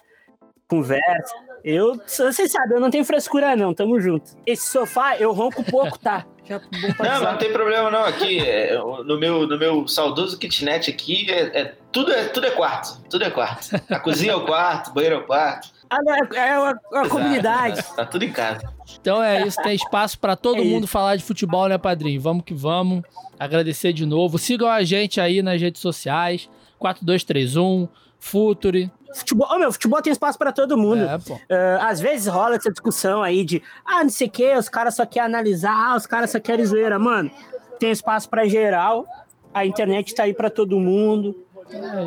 [0.68, 1.47] conversa.
[1.70, 3.74] Eu, vocês sabem, eu não tenho frescura, não.
[3.74, 4.32] Tamo junto.
[4.46, 6.26] Esse sofá, eu ronco pouco, tá?
[6.46, 6.62] Já,
[6.98, 8.06] não, não tem problema, não.
[8.06, 12.52] Aqui, é, no, meu, no meu saudoso kitnet aqui, é, é, tudo, é, tudo é
[12.52, 13.02] quarto.
[13.10, 13.76] Tudo é quarto.
[13.90, 15.68] A cozinha é o quarto, o banheiro é o quarto.
[15.90, 17.84] Ah, é, é uma, uma comunidade.
[17.98, 18.62] Tá tudo em casa.
[19.02, 20.94] Então é isso, tem espaço para todo é mundo isso.
[20.94, 22.22] falar de futebol, né, padrinho?
[22.22, 23.04] Vamos que vamos.
[23.38, 24.38] Agradecer de novo.
[24.38, 26.50] Sigam a gente aí nas redes sociais.
[26.80, 31.04] 4231, Futuri, Futebol, oh, meu, futebol tem espaço para todo mundo.
[31.04, 34.70] É, uh, às vezes rola essa discussão aí de, ah, não sei o que, os
[34.70, 37.00] caras só querem analisar, ah, os caras só querem zoeira.
[37.00, 37.32] Mano,
[37.80, 39.06] tem espaço para geral,
[39.54, 41.36] a internet tá aí para todo mundo.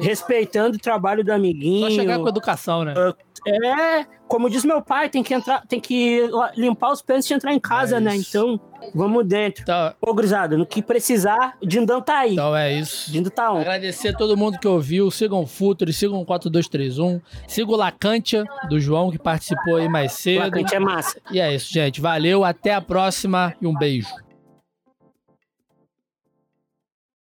[0.02, 1.88] Respeitando o trabalho do amiguinho.
[1.88, 2.94] Só chegar com educação, né?
[3.46, 7.54] É, como diz meu pai, tem que entrar, tem que limpar os pés e entrar
[7.54, 8.14] em casa, é né?
[8.14, 8.60] Então,
[8.94, 9.62] vamos dentro.
[9.62, 12.34] Então, Ô, Grisado, no que precisar, Dindão tá aí.
[12.34, 13.10] Então é isso.
[13.10, 13.60] Dindo tá on.
[13.60, 15.10] Agradecer a todo mundo que ouviu.
[15.10, 17.20] Sigam o Futuro, sigam o 4231.
[17.48, 20.40] Sigam o Lacantia, do João, que participou aí mais cedo.
[20.40, 21.20] Lacantia é massa.
[21.30, 22.00] E é isso, gente.
[22.00, 24.08] Valeu, até a próxima e um beijo.